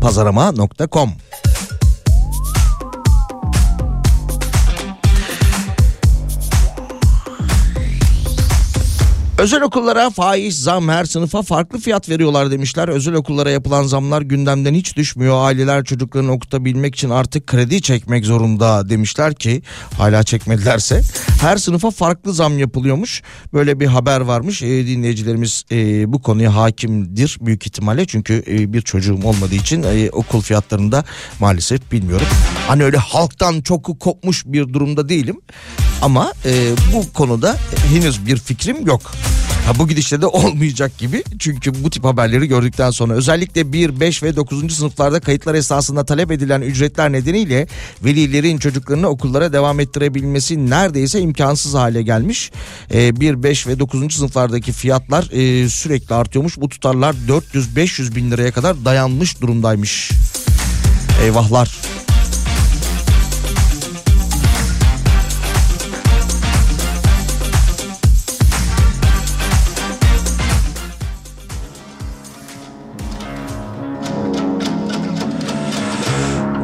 [0.00, 1.12] Pazarama.com
[9.38, 12.88] Özel okullara faiz, zam her sınıfa farklı fiyat veriyorlar demişler.
[12.88, 15.44] Özel okullara yapılan zamlar gündemden hiç düşmüyor.
[15.46, 19.62] Aileler çocuklarını okutabilmek için artık kredi çekmek zorunda demişler ki
[19.98, 21.00] hala çekmedilerse.
[21.40, 23.22] Her sınıfa farklı zam yapılıyormuş.
[23.52, 24.62] Böyle bir haber varmış.
[24.62, 28.06] E, dinleyicilerimiz e, bu konuya hakimdir büyük ihtimalle.
[28.06, 31.04] Çünkü e, bir çocuğum olmadığı için e, okul fiyatlarında
[31.40, 32.26] maalesef bilmiyorum.
[32.68, 35.40] Hani öyle halktan çok kopmuş bir durumda değilim.
[36.02, 37.56] Ama e, bu konuda
[37.92, 39.12] henüz bir fikrim yok.
[39.66, 41.24] Ha, bu gidişle de olmayacak gibi.
[41.38, 44.76] Çünkü bu tip haberleri gördükten sonra özellikle 1, 5 ve 9.
[44.76, 47.66] sınıflarda kayıtlar esasında talep edilen ücretler nedeniyle
[48.04, 52.50] velilerin çocuklarını okullara devam ettirebilmesi neredeyse imkansız hale gelmiş.
[52.94, 54.14] E, 1, 5 ve 9.
[54.14, 56.56] sınıflardaki fiyatlar e, sürekli artıyormuş.
[56.56, 60.10] Bu tutarlar 400-500 bin liraya kadar dayanmış durumdaymış.
[61.22, 61.78] Eyvahlar.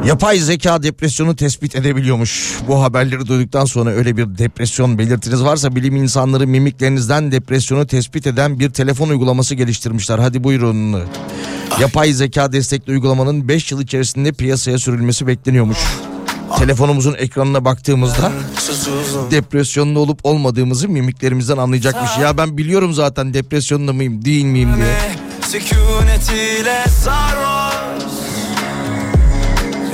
[0.05, 2.55] Yapay zeka depresyonu tespit edebiliyormuş.
[2.67, 8.59] Bu haberleri duyduktan sonra öyle bir depresyon belirtiniz varsa bilim insanları mimiklerinizden depresyonu tespit eden
[8.59, 10.19] bir telefon uygulaması geliştirmişler.
[10.19, 11.01] Hadi buyurun.
[11.79, 15.77] Yapay zeka destekli uygulamanın 5 yıl içerisinde piyasaya sürülmesi bekleniyormuş.
[16.57, 18.31] Telefonumuzun ekranına baktığımızda
[19.31, 22.11] depresyonda olup olmadığımızı mimiklerimizden anlayacakmış.
[22.21, 24.97] Ya ben biliyorum zaten depresyonda mıyım değil miyim diye.
[25.41, 27.64] Sükunetiyle sarhoş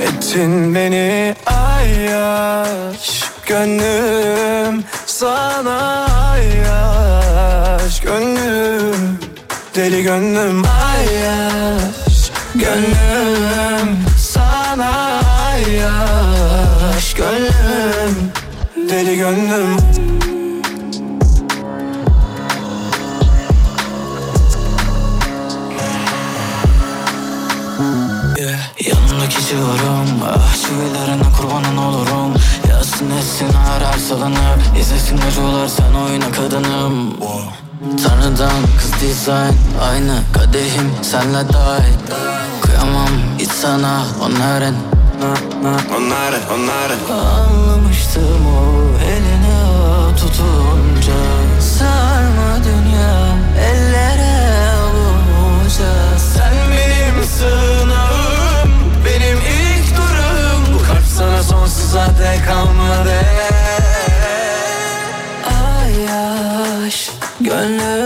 [0.02, 9.18] Ettin beni ayyaş Gönlüm sana ayyaş Gönlüm
[9.74, 18.32] deli gönlüm ayyaş Gönlüm sana ayyaş Gönlüm
[18.90, 19.76] deli gönlüm
[29.40, 32.34] Civarım Ah çivilerine kurbanın olurum.
[32.70, 37.14] Yazsın etsin arar salınıp İzlesin acılar sen oyna kadınım.
[38.04, 41.98] Tanrıdan kız dizayn Aynı kadehim senle dahil.
[42.62, 43.08] Kıyamam
[43.38, 44.74] hiç sana onların
[45.96, 49.58] Onların onların Anlamıştım o eline
[50.16, 51.22] tutunca.
[51.60, 53.91] Sarma dünya ellere
[61.62, 63.14] sonsuza dek kalmadı.
[65.46, 67.10] Ay yaş
[67.40, 68.01] Gönlüm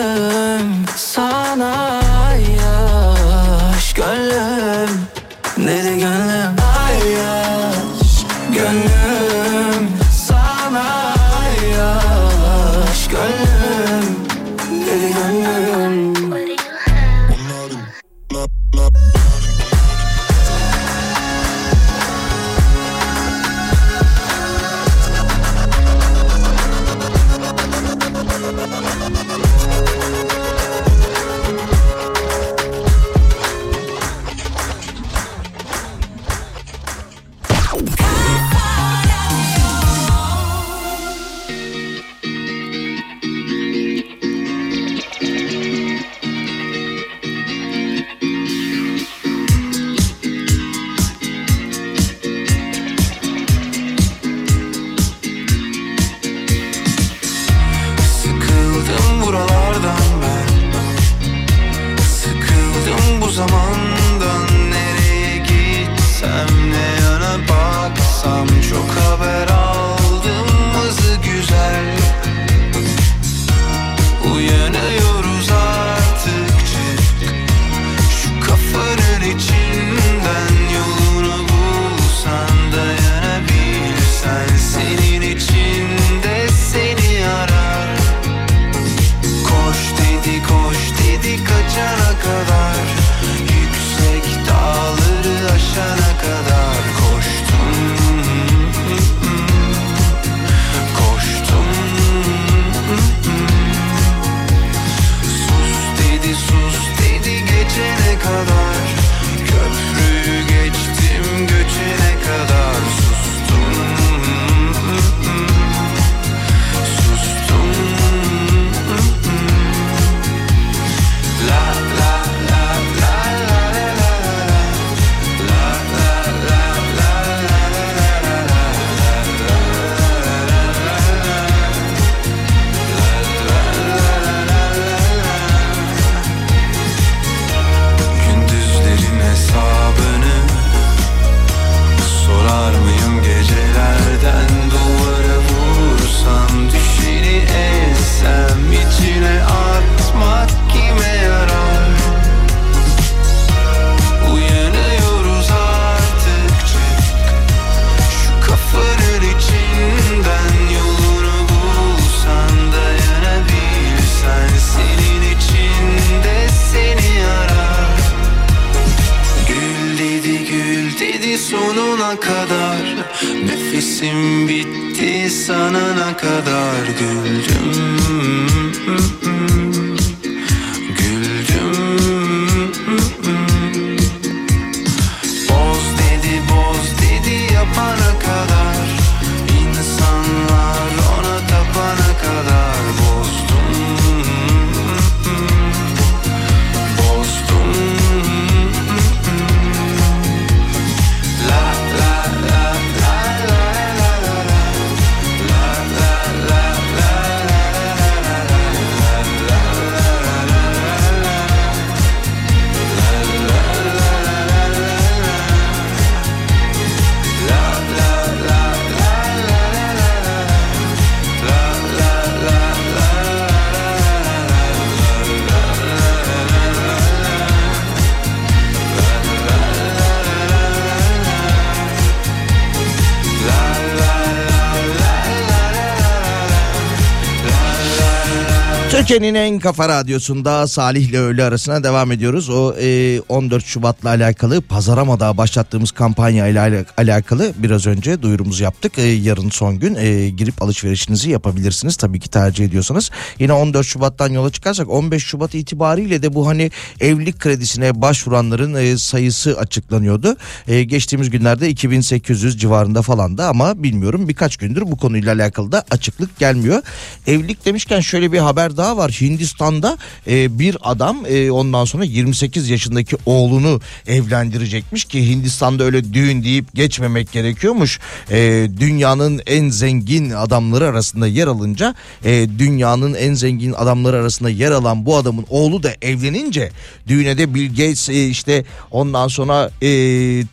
[239.07, 242.51] Türkiye'nin en kafa radyosunda Salih ile öğle arasına devam ediyoruz.
[242.51, 248.99] O e, 14 Şubat'la alakalı Pazarama'da başlattığımız kampanya ile ala- alakalı biraz önce duyurumuzu yaptık.
[248.99, 251.97] E, yarın son gün e, girip alışverişinizi yapabilirsiniz.
[251.97, 253.11] Tabii ki tercih ediyorsanız.
[253.39, 258.99] Yine 14 Şubat'tan yola çıkarsak 15 Şubat itibariyle de bu hani evlilik kredisine başvuranların e,
[258.99, 260.37] sayısı açıklanıyordu.
[260.69, 265.85] E, geçtiğimiz günlerde 2800 civarında falan da ama bilmiyorum birkaç gündür bu konuyla alakalı da
[265.91, 266.83] açıklık gelmiyor.
[267.27, 269.11] Evlilik demişken şöyle bir haber daha var.
[269.11, 276.45] Hindistan'da e, bir adam e, ondan sonra 28 yaşındaki oğlunu evlendirecekmiş ki Hindistan'da öyle düğün
[276.45, 278.01] deyip geçmemek gerekiyormuş.
[278.31, 281.95] E, dünyanın en zengin adamları arasında yer alınca
[282.25, 286.71] e, dünyanın en zengin adamları arasında yer alan bu adamın oğlu da evlenince
[287.09, 289.89] düğüne de Bill Gates e, işte ondan sonra e,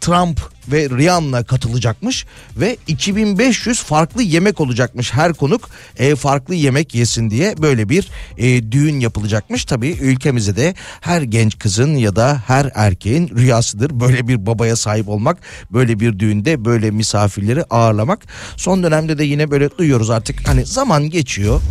[0.01, 2.25] Trump ve Rihanna katılacakmış
[2.57, 8.07] ve 2500 farklı yemek olacakmış her konuk e, farklı yemek yesin diye böyle bir
[8.37, 9.65] e, düğün yapılacakmış.
[9.65, 15.09] Tabii ülkemizde de her genç kızın ya da her erkeğin rüyasıdır böyle bir babaya sahip
[15.09, 15.37] olmak
[15.71, 18.19] böyle bir düğünde böyle misafirleri ağırlamak.
[18.57, 21.61] Son dönemde de yine böyle duyuyoruz artık hani zaman geçiyor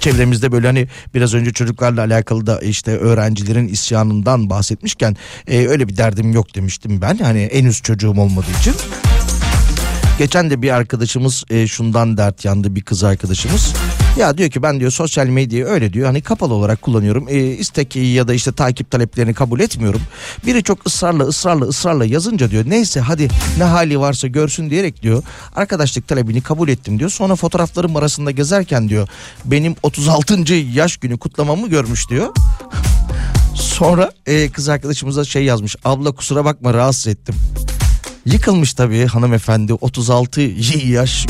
[0.00, 5.96] çevremizde böyle hani biraz önce çocuklarla alakalı da işte öğrencilerin isyanından bahsetmişken e, öyle bir
[5.96, 8.74] derdim yok demiştim ben hani en üst çocuğum olmadığı için.
[10.18, 13.74] Geçen de bir arkadaşımız e, şundan dert yandı bir kız arkadaşımız.
[14.20, 17.28] Ya diyor ki ben diyor sosyal medyayı öyle diyor hani kapalı olarak kullanıyorum.
[17.28, 20.00] E, istek ya da işte takip taleplerini kabul etmiyorum.
[20.46, 25.22] Biri çok ısrarla ısrarla ısrarla yazınca diyor neyse hadi ne hali varsa görsün diyerek diyor
[25.56, 27.10] arkadaşlık talebini kabul ettim diyor.
[27.10, 29.08] Sonra fotoğraflarım arasında gezerken diyor
[29.44, 30.54] benim 36.
[30.54, 32.34] yaş günü kutlamamı görmüş diyor.
[33.54, 37.34] Sonra e, kız arkadaşımıza şey yazmış abla kusura bakma rahatsız ettim.
[38.32, 40.40] Yıkılmış tabii hanımefendi 36
[40.86, 41.26] yaş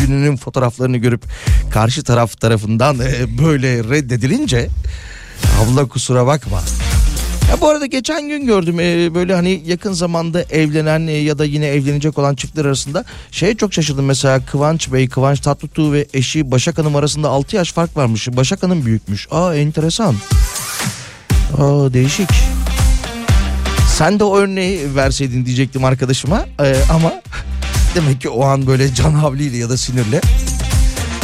[0.00, 1.22] gününün fotoğraflarını görüp
[1.70, 4.68] karşı taraf tarafından e, böyle reddedilince
[5.62, 6.62] abla kusura bakma.
[7.50, 11.44] Ya bu arada geçen gün gördüm e, böyle hani yakın zamanda evlenen e, ya da
[11.44, 16.50] yine evlenecek olan çiftler arasında şeye çok şaşırdım mesela Kıvanç Bey, Kıvanç Tatlıtuğ ve eşi
[16.50, 18.28] Başak Hanım arasında 6 yaş fark varmış.
[18.28, 19.28] Başak Hanım büyükmüş.
[19.30, 20.14] Aa enteresan.
[21.58, 22.28] Aa değişik.
[24.00, 27.12] Sen de o örneği verseydin diyecektim arkadaşıma Ee, ama
[27.94, 30.20] demek ki o an böyle can havliyle ya da sinirle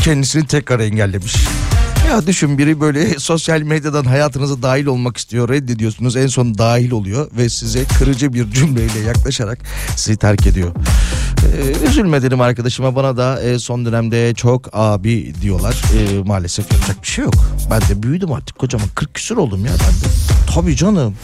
[0.01, 1.37] kendisini tekrar engellemiş.
[2.09, 7.31] Ya düşün biri böyle sosyal medyadan hayatınıza dahil olmak istiyor reddediyorsunuz en son dahil oluyor
[7.37, 9.59] ve size kırıcı bir cümleyle yaklaşarak
[9.97, 10.71] sizi terk ediyor.
[11.45, 17.03] Ee, üzülme dedim arkadaşıma bana da e, son dönemde çok abi diyorlar Ee, maalesef yapacak
[17.03, 17.35] bir şey yok.
[17.71, 20.13] Ben de büyüdüm artık kocaman 40 küsür oldum ya ben de.
[20.55, 21.15] Tabii canım.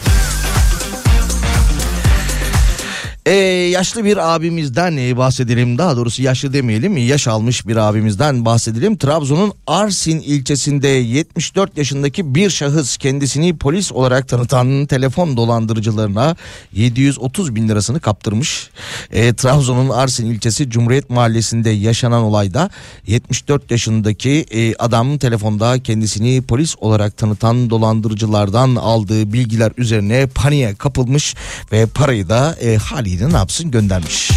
[3.25, 3.33] Ee,
[3.71, 5.77] yaşlı bir abimizden e, bahsedelim.
[5.77, 6.97] Daha doğrusu yaşlı demeyelim.
[6.97, 8.97] Yaş almış bir abimizden bahsedelim.
[8.97, 16.35] Trabzon'un Arsin ilçesinde 74 yaşındaki bir şahıs kendisini polis olarak tanıtan telefon dolandırıcılarına
[16.73, 18.69] 730 bin lirasını kaptırmış.
[19.11, 22.69] Ee, Trabzon'un Arsin ilçesi Cumhuriyet Mahallesi'nde yaşanan olayda
[23.07, 31.35] 74 yaşındaki e, adam telefonda kendisini polis olarak tanıtan dolandırıcılardan aldığı bilgiler üzerine paniğe kapılmış
[31.71, 32.77] ve parayı da e,
[33.13, 33.71] haliyle ne yapsın?
[33.71, 34.31] Göndermiş.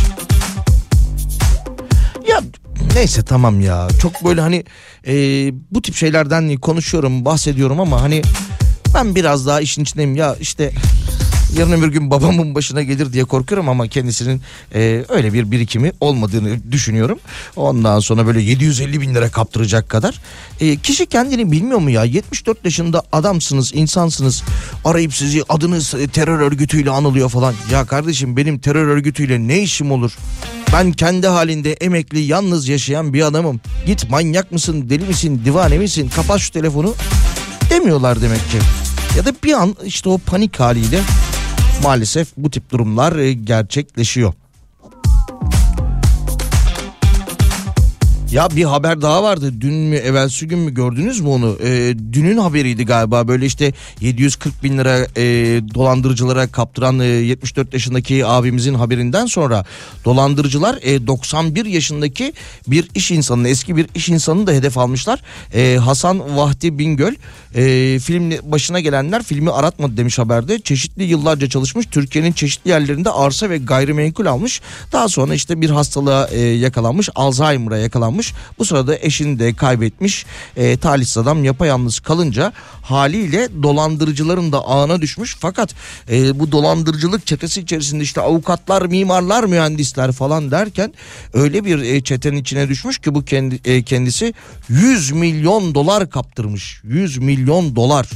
[2.29, 2.41] Ya
[2.95, 3.89] neyse tamam ya.
[4.03, 4.65] Çok böyle hani
[5.07, 5.15] e,
[5.71, 8.23] bu tip şeylerden konuşuyorum bahsediyorum ama hani
[8.95, 10.17] ben biraz daha işin içindeyim.
[10.17, 10.73] Ya işte
[11.55, 14.43] Yarın öbür gün babamın başına gelir diye korkuyorum ama kendisinin
[14.75, 17.19] e, öyle bir birikimi olmadığını düşünüyorum.
[17.57, 20.21] Ondan sonra böyle 750 bin lira kaptıracak kadar.
[20.61, 22.05] E, kişi kendini bilmiyor mu ya?
[22.05, 24.43] 74 yaşında adamsınız, insansınız.
[24.85, 27.55] Arayıp sizi adınız e, terör örgütüyle anılıyor falan.
[27.73, 30.17] Ya kardeşim benim terör örgütüyle ne işim olur?
[30.73, 33.61] Ben kendi halinde emekli yalnız yaşayan bir adamım.
[33.87, 36.11] Git manyak mısın, deli misin, divane misin?
[36.17, 36.95] Kapat şu telefonu
[37.71, 38.59] demiyorlar demek ki.
[39.17, 41.01] Ya da bir an işte o panik haliyle
[41.83, 44.33] maalesef bu tip durumlar e, gerçekleşiyor.
[48.33, 49.53] Ya bir haber daha vardı.
[49.61, 51.57] Dün mü evvelsi gün mü gördünüz mü onu?
[51.65, 53.29] Ee, dünün haberiydi galiba.
[53.29, 55.25] Böyle işte 740 bin lira e,
[55.75, 59.65] dolandırıcılara kaptıran e, 74 yaşındaki abimizin haberinden sonra
[60.05, 62.33] dolandırıcılar e, 91 yaşındaki
[62.69, 65.23] bir iş insanını eski bir iş insanını da hedef almışlar.
[65.55, 67.15] E, Hasan Vahdi Bingöl
[67.55, 70.61] e, film başına gelenler filmi aratmadı demiş haberde.
[70.61, 71.87] Çeşitli yıllarca çalışmış.
[71.87, 74.61] Türkiye'nin çeşitli yerlerinde arsa ve gayrimenkul almış.
[74.93, 77.09] Daha sonra işte bir hastalığa e, yakalanmış.
[77.15, 78.16] Alzheimer'a yakalanmış.
[78.59, 80.27] Bu sırada eşini de kaybetmiş.
[80.57, 82.53] E, talihsiz adam yapayalnız kalınca
[82.83, 85.37] haliyle dolandırıcıların da ağına düşmüş.
[85.41, 85.75] Fakat
[86.11, 90.95] e, bu dolandırıcılık çetesi içerisinde işte avukatlar, mimarlar, mühendisler falan derken
[91.33, 94.35] öyle bir e, çetenin içine düşmüş ki bu kendi e, kendisi
[94.69, 96.81] 100 milyon dolar kaptırmış.
[96.85, 98.09] 100 milyon dolar.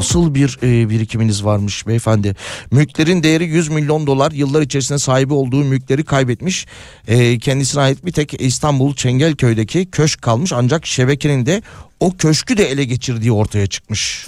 [0.00, 2.36] Nasıl bir e, birikiminiz varmış beyefendi?
[2.70, 4.32] Mülklerin değeri 100 milyon dolar.
[4.32, 6.66] Yıllar içerisinde sahibi olduğu mülkleri kaybetmiş.
[7.08, 10.52] E, kendisine ait bir tek İstanbul Çengelköy'deki köşk kalmış.
[10.52, 11.62] Ancak şebekenin de
[12.00, 14.26] o köşkü de ele geçirdiği ortaya çıkmış.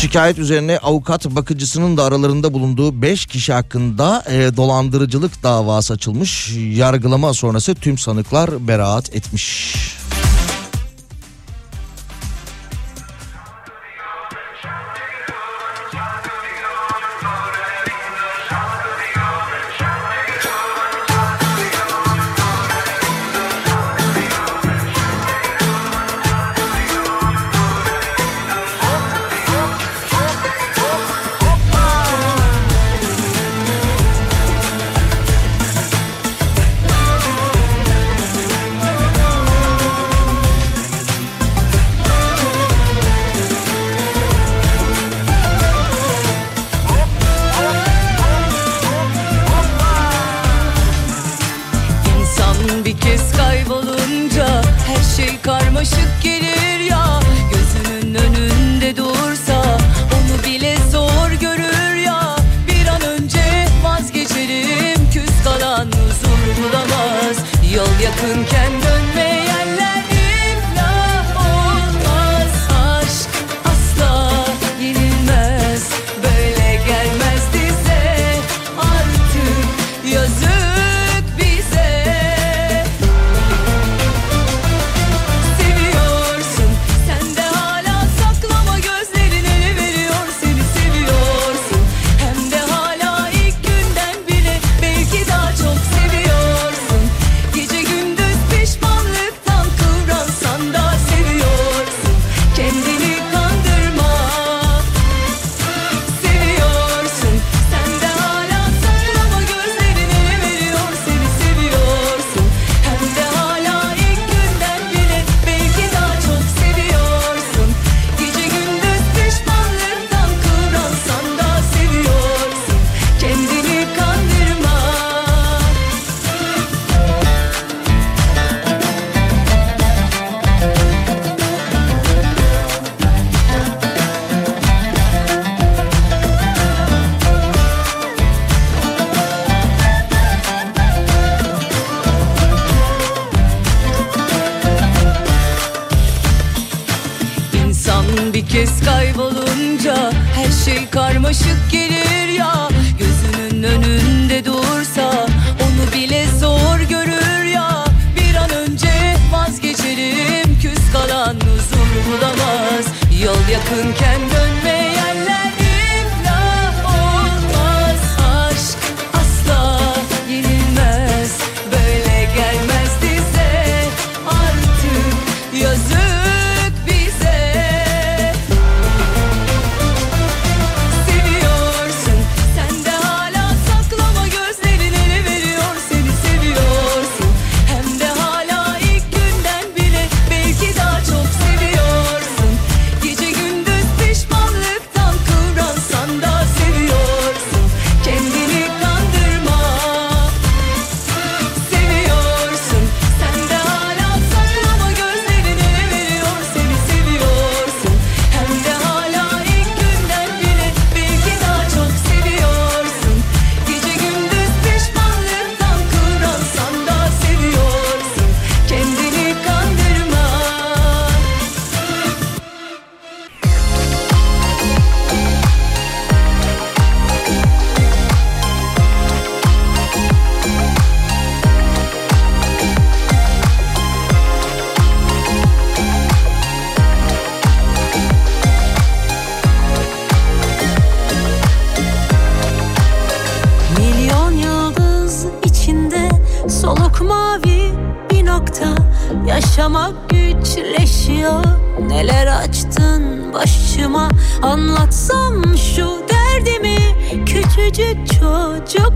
[0.00, 6.50] Şikayet üzerine avukat bakıcısının da aralarında bulunduğu 5 kişi hakkında e, dolandırıcılık davası açılmış.
[6.56, 9.74] Yargılama sonrası tüm sanıklar beraat etmiş.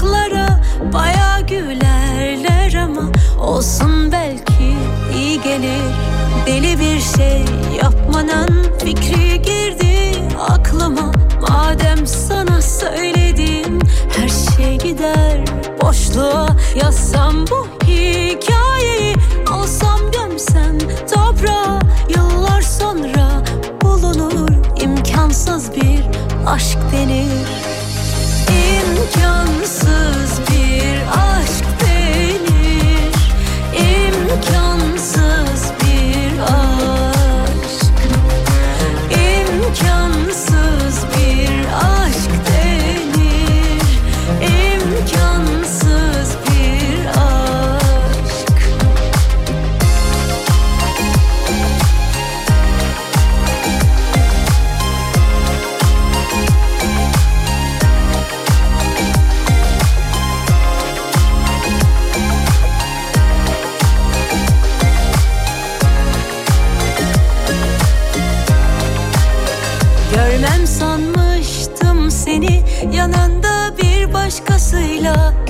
[0.02, 0.60] Çocuklara
[0.92, 3.02] Baya gülerler ama
[3.38, 4.76] Olsun belki
[5.14, 5.82] iyi gelir.
[6.46, 7.44] Deli bir şey
[7.82, 10.12] yapmanın fikri girdi
[10.48, 11.12] aklıma.
[11.40, 13.78] Madem sana söyledim
[14.16, 15.44] her şey gider.
[15.82, 19.16] Boşluğa Yazsam bu hikayeyi
[19.50, 20.78] alsam gömsem
[21.14, 21.80] toprağa.
[22.08, 23.28] Yıllar sonra
[23.82, 24.50] bulunur
[24.82, 26.04] imkansız bir
[26.46, 27.61] aşk denir
[29.16, 30.31] İmkansız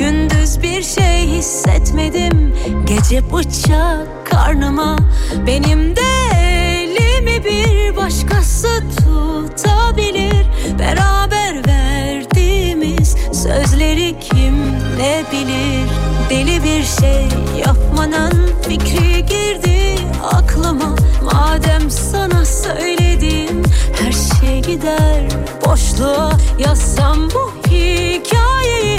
[0.02, 2.54] Gündüz bir şey hissetmedim.
[2.84, 4.96] Gece bıçak karnıma
[5.46, 6.00] Benim de
[6.36, 10.46] elimi bir başkası tutabilir.
[10.78, 15.88] Beraber verdiğimiz sözleri kim ne bilir?
[16.30, 17.28] Deli bir şey
[17.66, 20.96] yapmanın fikri girdi aklıma.
[21.22, 23.62] Madem sana söyledim
[24.02, 25.22] her şey gider
[25.66, 26.32] boşluğa.
[26.58, 28.98] Yazsam bu hikayeyi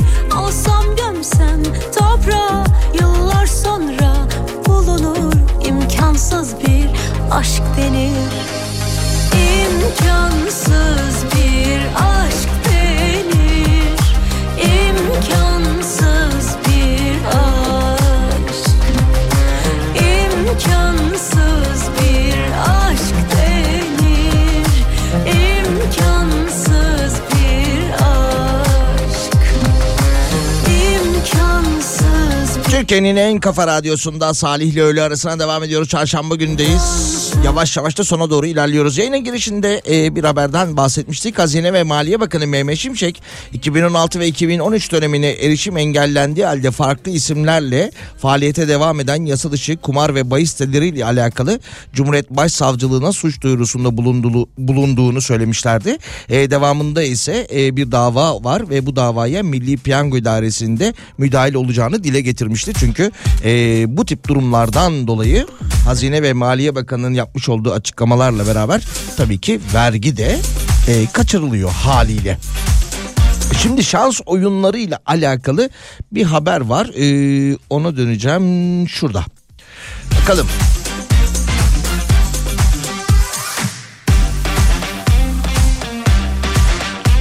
[1.33, 1.63] gömsem
[1.95, 2.63] toprağa
[3.01, 4.27] Yıllar sonra
[4.65, 5.33] bulunur
[5.65, 6.89] imkansız bir
[7.31, 8.33] aşk denir.
[9.65, 13.99] İmkansız bir aşk denir.
[14.89, 18.73] İmkansız bir aşk.
[19.95, 21.12] İmkansız
[32.83, 35.89] Türkiye'nin en kafa radyosunda Salih ile öğle arasına devam ediyoruz.
[35.89, 37.22] Çarşamba gündeyiz.
[37.43, 38.97] Yavaş yavaş da sona doğru ilerliyoruz.
[38.97, 41.39] Yayının girişinde e, bir haberden bahsetmiştik.
[41.39, 43.21] Hazine ve Maliye Bakanı Mehmet Şimşek
[43.53, 50.15] 2016 ve 2013 dönemine erişim engellendiği halde farklı isimlerle faaliyete devam eden yasa dışı kumar
[50.15, 51.59] ve bahis siteleriyle alakalı
[51.93, 55.97] Cumhuriyet Başsavcılığına suç duyurusunda bulunduğu, bulunduğunu söylemişlerdi.
[56.29, 62.03] E, devamında ise e, bir dava var ve bu davaya Milli Piyango İdaresi'nde müdahil olacağını
[62.03, 62.73] dile getirmişti.
[62.79, 63.11] Çünkü
[63.43, 65.47] e, bu tip durumlardan dolayı
[65.85, 68.81] Hazine ve Maliye Bakanı'nın yapmış olduğu açıklamalarla beraber
[69.17, 70.39] tabii ki vergi de
[70.87, 72.37] e, kaçırılıyor haliyle.
[73.61, 75.69] Şimdi şans oyunlarıyla alakalı
[76.11, 76.89] bir haber var.
[76.95, 79.23] Ee, ona döneceğim şurada.
[80.21, 80.47] Bakalım.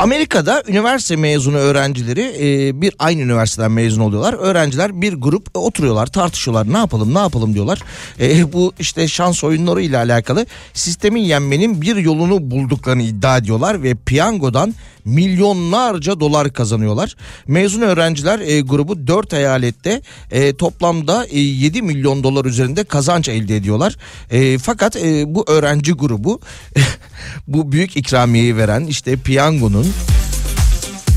[0.03, 4.34] Amerika'da üniversite mezunu öğrencileri e, bir aynı üniversiteden mezun oluyorlar.
[4.34, 7.82] Öğrenciler bir grup e, oturuyorlar tartışıyorlar ne yapalım ne yapalım diyorlar.
[8.20, 13.94] E, bu işte şans oyunları ile alakalı sistemi yenmenin bir yolunu bulduklarını iddia ediyorlar ve
[13.94, 14.74] piyangodan
[15.05, 17.16] milyonlarca dolar kazanıyorlar.
[17.46, 23.57] Mezun öğrenciler e, grubu 4 eyalette e, toplamda e, 7 milyon dolar üzerinde kazanç elde
[23.57, 23.96] ediyorlar.
[24.30, 26.40] E, fakat e, bu öğrenci grubu
[27.46, 29.86] bu büyük ikramiyeyi veren işte piyangonun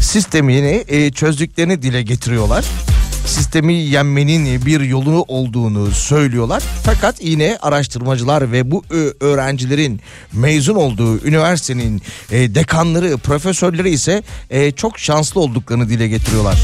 [0.01, 2.65] sistemini e, çözdüklerini dile getiriyorlar.
[3.25, 6.63] Sistemi yenmenin bir yolu olduğunu söylüyorlar.
[6.83, 8.83] Fakat yine araştırmacılar ve bu
[9.19, 10.01] öğrencilerin
[10.33, 12.01] mezun olduğu üniversitenin
[12.31, 16.57] e, dekanları, profesörleri ise e, çok şanslı olduklarını dile getiriyorlar.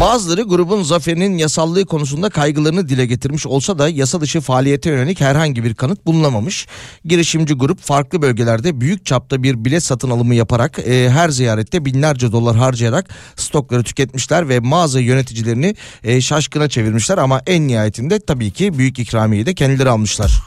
[0.00, 5.64] Bazıları grubun zaferinin yasallığı konusunda kaygılarını dile getirmiş olsa da yasa dışı faaliyete yönelik herhangi
[5.64, 6.66] bir kanıt bulunamamış.
[7.04, 12.32] Girişimci grup farklı bölgelerde büyük çapta bir bilet satın alımı yaparak e, her ziyarette binlerce
[12.32, 15.74] dolar harcayarak stokları tüketmişler ve mağaza yöneticilerini
[16.04, 20.44] e, şaşkına çevirmişler ama en nihayetinde tabii ki büyük ikramiyeyi de kendileri almışlar.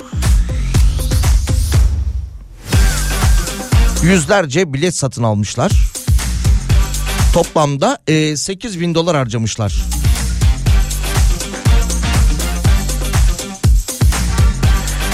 [4.04, 5.72] Yüzlerce bilet satın almışlar.
[7.34, 9.76] Toplamda e, 8 bin dolar harcamışlar.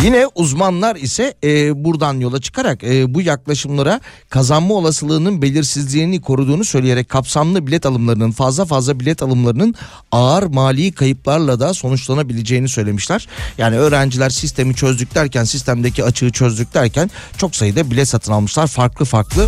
[0.04, 7.10] Yine uzmanlar ise e, buradan yola çıkarak e, bu yaklaşımlara kazanma olasılığının belirsizliğini koruduğunu söyleyerek
[7.10, 9.76] kapsamlı bilet alımlarının fazla fazla bilet alımlarının
[10.12, 13.28] ağır mali kayıplarla da sonuçlanabileceğini söylemişler.
[13.58, 19.06] Yani öğrenciler sistemi çözdük derken sistemdeki açığı çözdük derken çok sayıda bilet satın almışlar farklı
[19.06, 19.48] farklı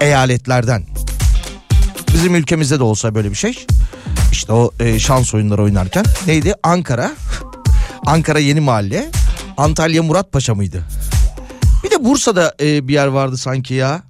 [0.00, 0.84] eyaletlerden.
[2.14, 3.66] Bizim ülkemizde de olsa böyle bir şey.
[4.32, 6.54] İşte o e, şans oyunları oynarken neydi?
[6.62, 7.12] Ankara.
[8.06, 9.10] Ankara Yeni Mahalle.
[9.56, 10.84] Antalya Muratpaşa mıydı?
[11.84, 14.02] Bir de Bursa'da e, bir yer vardı sanki ya.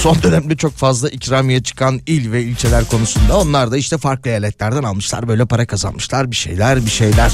[0.00, 4.82] Son dönemde çok fazla ikramiye çıkan il ve ilçeler konusunda onlar da işte farklı eyaletlerden
[4.82, 7.32] almışlar böyle para kazanmışlar bir şeyler bir şeyler.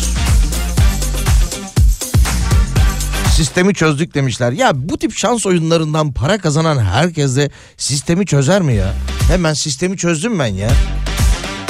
[3.37, 4.53] Sistemi çözdük demişler.
[4.53, 8.95] Ya bu tip şans oyunlarından para kazanan herkes de sistemi çözer mi ya?
[9.29, 10.71] Hemen sistemi çözdüm ben ya.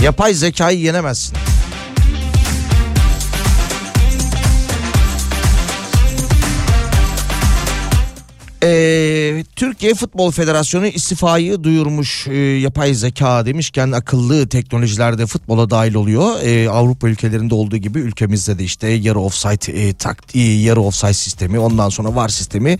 [0.02, 1.36] Yapay zekayı yenemezsin.
[9.44, 16.42] Türkiye Futbol Federasyonu istifayı duyurmuş Ee, yapay zeka demişken akıllı teknolojilerde futbola dahil oluyor.
[16.42, 21.58] Ee, Avrupa ülkelerinde olduğu gibi ülkemizde de işte yarı offside e, taktiği, yarı offside sistemi
[21.58, 22.78] ondan sonra VAR sistemi.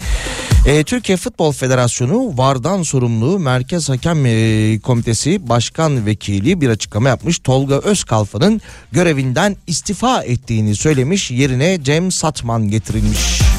[0.66, 7.38] Ee, Türkiye Futbol Federasyonu VAR'dan sorumlu Merkez Hakem e, Komitesi Başkan Vekili bir açıklama yapmış.
[7.38, 8.60] Tolga Özkalfa'nın
[8.92, 11.30] görevinden istifa ettiğini söylemiş.
[11.30, 13.55] Yerine Cem Satman getirilmiş.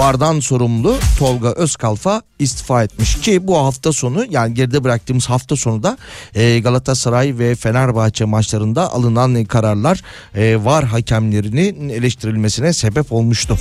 [0.00, 5.82] VAR'dan sorumlu Tolga Özkalfa istifa etmiş ki bu hafta sonu yani geride bıraktığımız hafta sonu
[5.82, 5.98] da
[6.34, 10.02] e, Galatasaray ve Fenerbahçe maçlarında alınan kararlar
[10.34, 13.58] e, VAR hakemlerinin eleştirilmesine sebep olmuştu.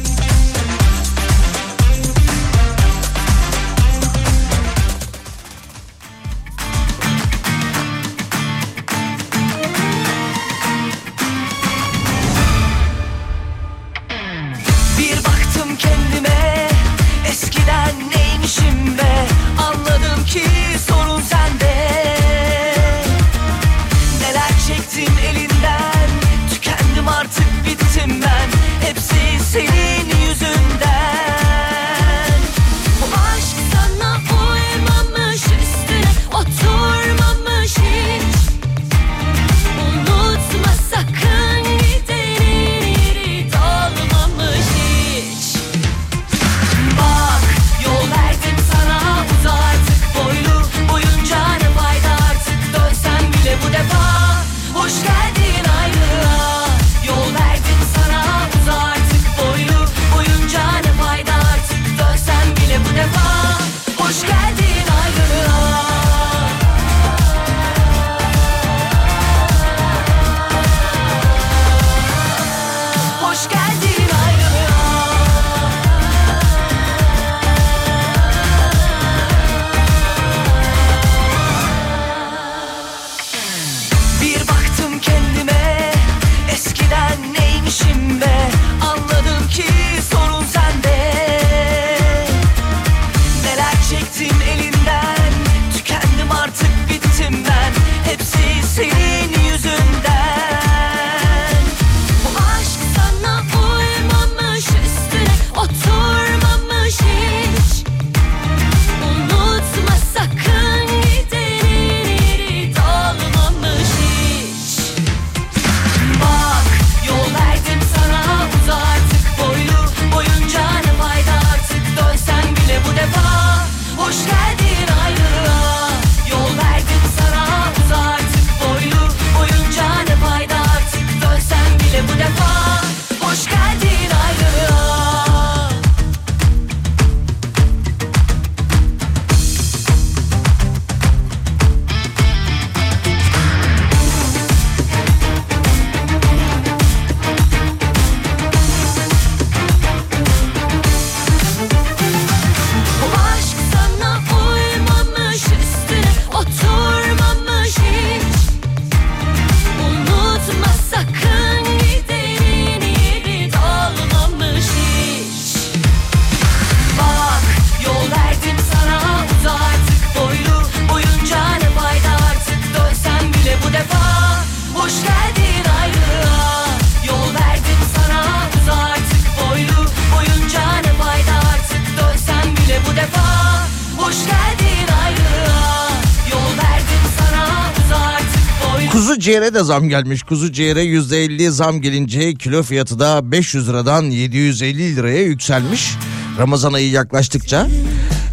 [189.60, 190.23] De zam gelmiş.
[190.23, 195.95] Kuzu ciğere %50 zam gelince kilo fiyatı da 500 liradan 750 liraya yükselmiş.
[196.40, 197.68] Ramazan ayı yaklaştıkça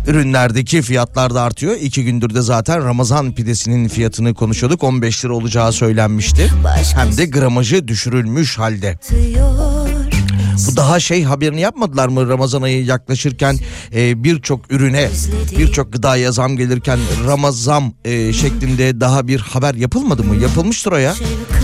[0.07, 1.77] ürünlerdeki fiyatlar da artıyor.
[1.81, 4.85] İki gündür de zaten Ramazan pidesinin fiyatını konuşuyorduk.
[4.85, 6.53] 15 lira olacağı söylenmişti.
[6.95, 8.99] Hem de gramajı düşürülmüş halde.
[9.11, 9.76] Bu
[10.77, 13.59] daha şey haberini yapmadılar mı Ramazan ayı yaklaşırken
[13.95, 15.09] e, birçok ürüne
[15.59, 20.37] birçok gıdaya zam gelirken Ramazan e, şeklinde daha bir haber yapılmadı mı?
[20.37, 21.15] Yapılmıştır o ya.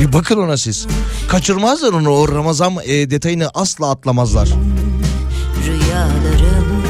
[0.01, 0.87] Bir bakın ona siz.
[1.29, 4.49] Kaçırmazlar onu o Ramazan e, detayını asla atlamazlar.
[5.67, 6.82] Rüyalarım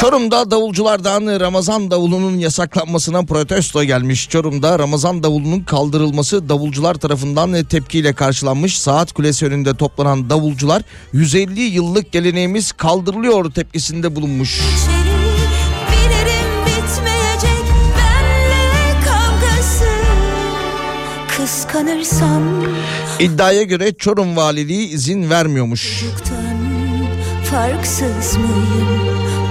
[0.00, 4.28] Çorum'da davulculardan Ramazan davulunun yasaklanmasına protesto gelmiş.
[4.28, 8.78] Çorum'da Ramazan davulunun kaldırılması davulcular tarafından tepkiyle karşılanmış.
[8.78, 10.82] Saat Kulesi önünde toplanan davulcular
[11.12, 14.60] 150 yıllık geleneğimiz kaldırılıyor tepkisinde bulunmuş.
[21.28, 22.42] Kıskanırsam
[23.20, 26.04] İddiaya göre Çorum Valiliği izin vermiyormuş.
[27.50, 29.06] farksız mıyım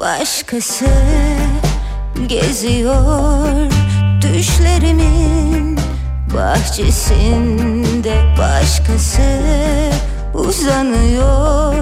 [0.00, 0.86] Başkası
[2.26, 3.70] geziyor
[4.22, 5.78] düşlerimin
[6.34, 8.34] bahçesinde.
[8.38, 9.22] Başkası
[10.34, 11.74] uzanıyor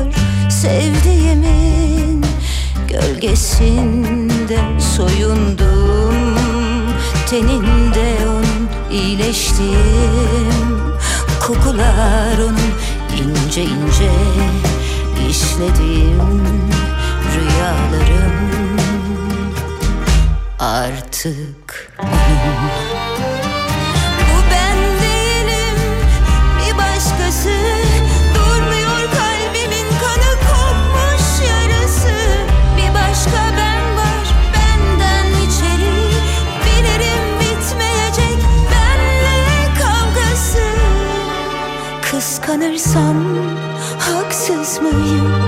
[0.50, 2.24] sevdiğimin
[2.88, 4.58] gölgesinde.
[4.96, 6.38] Soyundum
[7.30, 9.68] teninde onun iyileştim
[11.46, 12.58] kokular onun
[13.18, 14.10] ince ince
[15.30, 16.77] işledim
[17.34, 18.78] rüyalarım.
[20.58, 22.08] Artık onun.
[24.28, 25.78] Bu ben değilim
[26.58, 27.50] bir başkası.
[28.34, 32.14] Durmuyor kalbimin kanı kopmuş yarısı
[32.76, 35.98] Bir başka ben var benden içeri.
[36.64, 38.38] Bilirim bitmeyecek
[38.72, 40.66] benle kavgası.
[42.02, 43.16] Kıskanırsam
[43.98, 45.47] haksız mıyım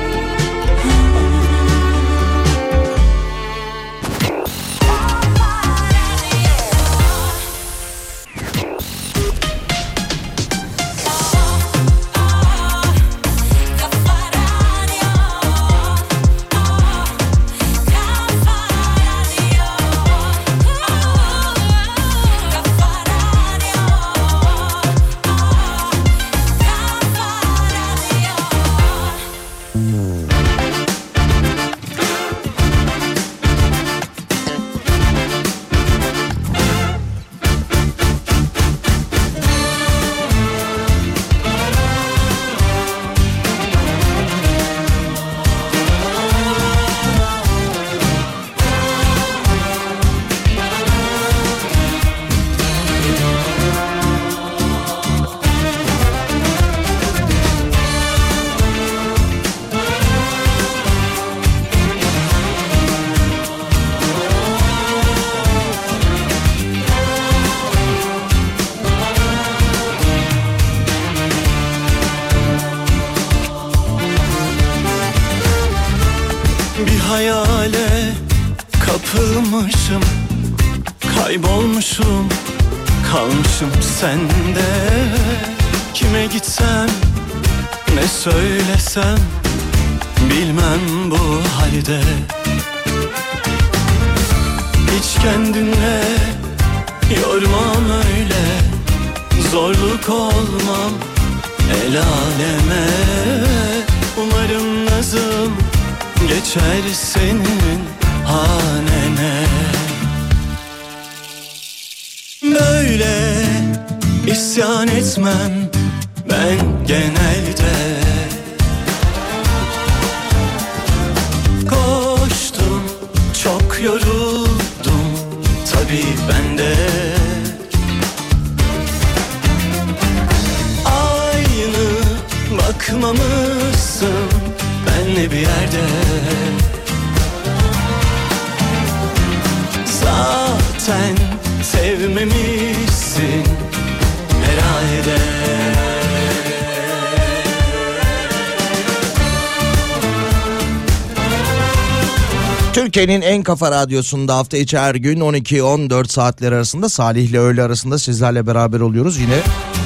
[152.81, 157.99] Türkiye'nin en kafa radyosunda hafta içi her gün 12-14 saatler arasında Salih ile öğle arasında
[157.99, 159.19] sizlerle beraber oluyoruz.
[159.19, 159.39] Yine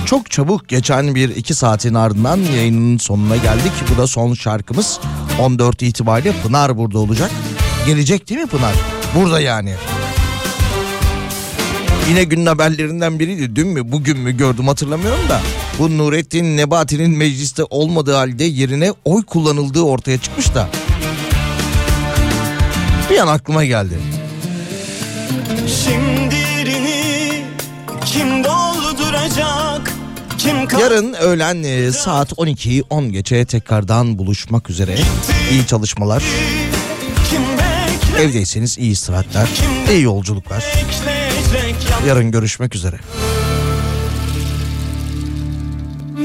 [0.06, 3.72] çok çabuk geçen bir iki saatin ardından yayının sonuna geldik.
[3.94, 5.00] Bu da son şarkımız
[5.42, 7.32] 14 itibariyle Pınar burada olacak.
[7.86, 8.74] Gelecek değil mi Pınar?
[9.16, 9.74] Burada yani.
[12.10, 13.56] Yine günün haberlerinden biriydi.
[13.56, 15.42] Dün mü bugün mü gördüm hatırlamıyorum da.
[15.80, 20.70] Bu Nurettin Nebati'nin mecliste olmadığı halde yerine oy kullanıldığı ortaya çıkmış da.
[23.10, 23.94] Bir an aklıma geldi.
[28.06, 29.92] Kim dolduracak?
[30.82, 34.96] Yarın öğlen e, saat 12'yi 10 geçe tekrardan buluşmak üzere.
[35.52, 36.24] İyi çalışmalar.
[38.20, 39.48] Evdeyseniz iyi istirahatler.
[39.92, 40.64] iyi yolculuklar.
[42.08, 43.00] Yarın görüşmek üzere.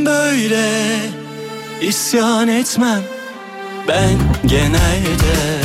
[0.07, 0.97] Böyle
[1.83, 3.03] isyan etmem
[3.89, 5.61] ben genelde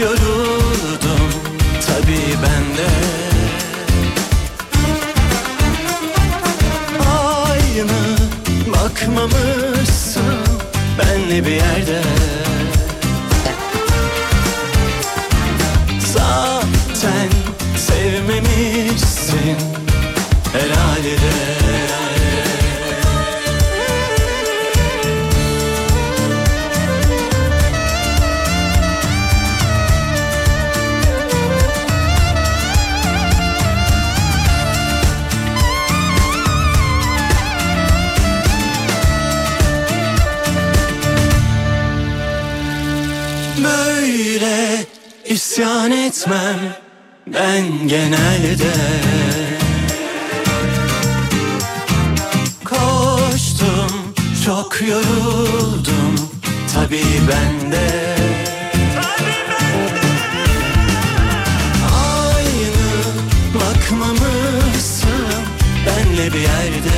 [0.00, 1.30] yoruldum
[1.86, 2.88] tabii ben de.
[7.08, 8.16] Aynı
[8.72, 10.24] bakmamışsın
[10.98, 12.23] benle bir yerde
[45.34, 46.58] isyan etmem
[47.26, 48.74] ben genelde.
[52.64, 56.30] Koştum çok yoruldum
[56.74, 58.16] tabii ben de
[61.94, 62.94] Aynı
[63.54, 65.10] bakmamışsın
[65.86, 66.94] benle bir yerde